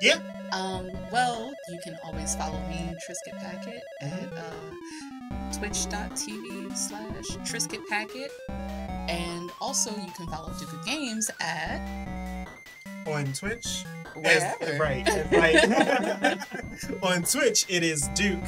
[0.00, 0.18] Yeah.
[0.52, 8.30] Um, well, you can always follow me, Trisket Packet, at uh, twitch.tv slash Trisket Packet.
[9.08, 11.80] And also, you can follow Duke of Games at
[13.06, 13.84] on Twitch.
[14.24, 16.38] As- right, right.
[17.02, 18.44] on Twitch, it is Duke.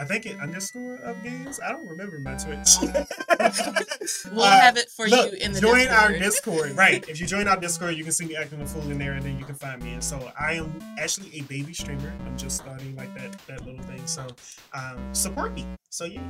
[0.00, 1.60] I think it underscore of games.
[1.62, 2.70] I don't remember my Twitch.
[4.32, 6.00] We'll Uh, have it for Look, you in the join Discord.
[6.12, 6.70] our Discord.
[6.76, 7.04] Right.
[7.08, 9.22] If you join our Discord, you can see me acting a fool in there and
[9.22, 9.92] then you can find me.
[9.92, 12.12] And so I am actually a baby streamer.
[12.26, 14.06] I'm just starting like that that little thing.
[14.06, 14.26] So
[14.72, 15.66] um support me.
[15.90, 16.22] So yeah.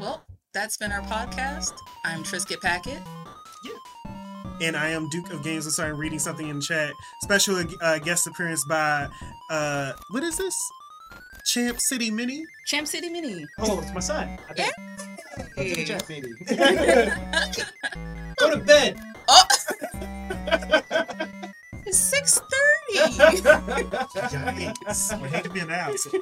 [0.00, 0.24] Well,
[0.54, 1.74] that's been our podcast.
[2.06, 3.00] I'm Trisket Packet.
[3.66, 3.78] Yeah
[4.60, 5.66] and I am Duke of Games.
[5.66, 6.92] I'm sorry, I'm reading something in the chat.
[7.22, 9.08] Special uh, guest appearance by
[9.50, 10.54] uh what is this?
[11.44, 12.44] Champ City Mini?
[12.66, 13.46] Champ City Mini.
[13.58, 14.38] Oh, it's my son.
[14.48, 14.72] I think.
[15.56, 15.84] Hey.
[15.84, 16.32] Chat, baby.
[18.36, 19.00] Go to bed.
[19.28, 19.44] Oh,
[21.84, 22.42] it's 6.30.
[22.92, 23.46] Yikes.
[25.12, 26.06] I hate to be an ass.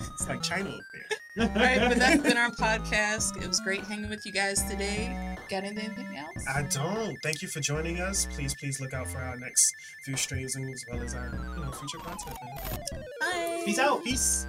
[0.00, 1.18] it's like China up there.
[1.36, 3.42] All right, but that's been our podcast.
[3.42, 5.36] It was great hanging with you guys today.
[5.48, 6.44] Got anything else?
[6.48, 7.16] I don't.
[7.24, 8.26] Thank you for joining us.
[8.26, 9.74] Please, please look out for our next
[10.04, 12.36] few streams as well as our you know future content.
[12.40, 13.04] Man.
[13.20, 13.62] Bye.
[13.64, 14.04] Peace out.
[14.04, 14.46] Peace.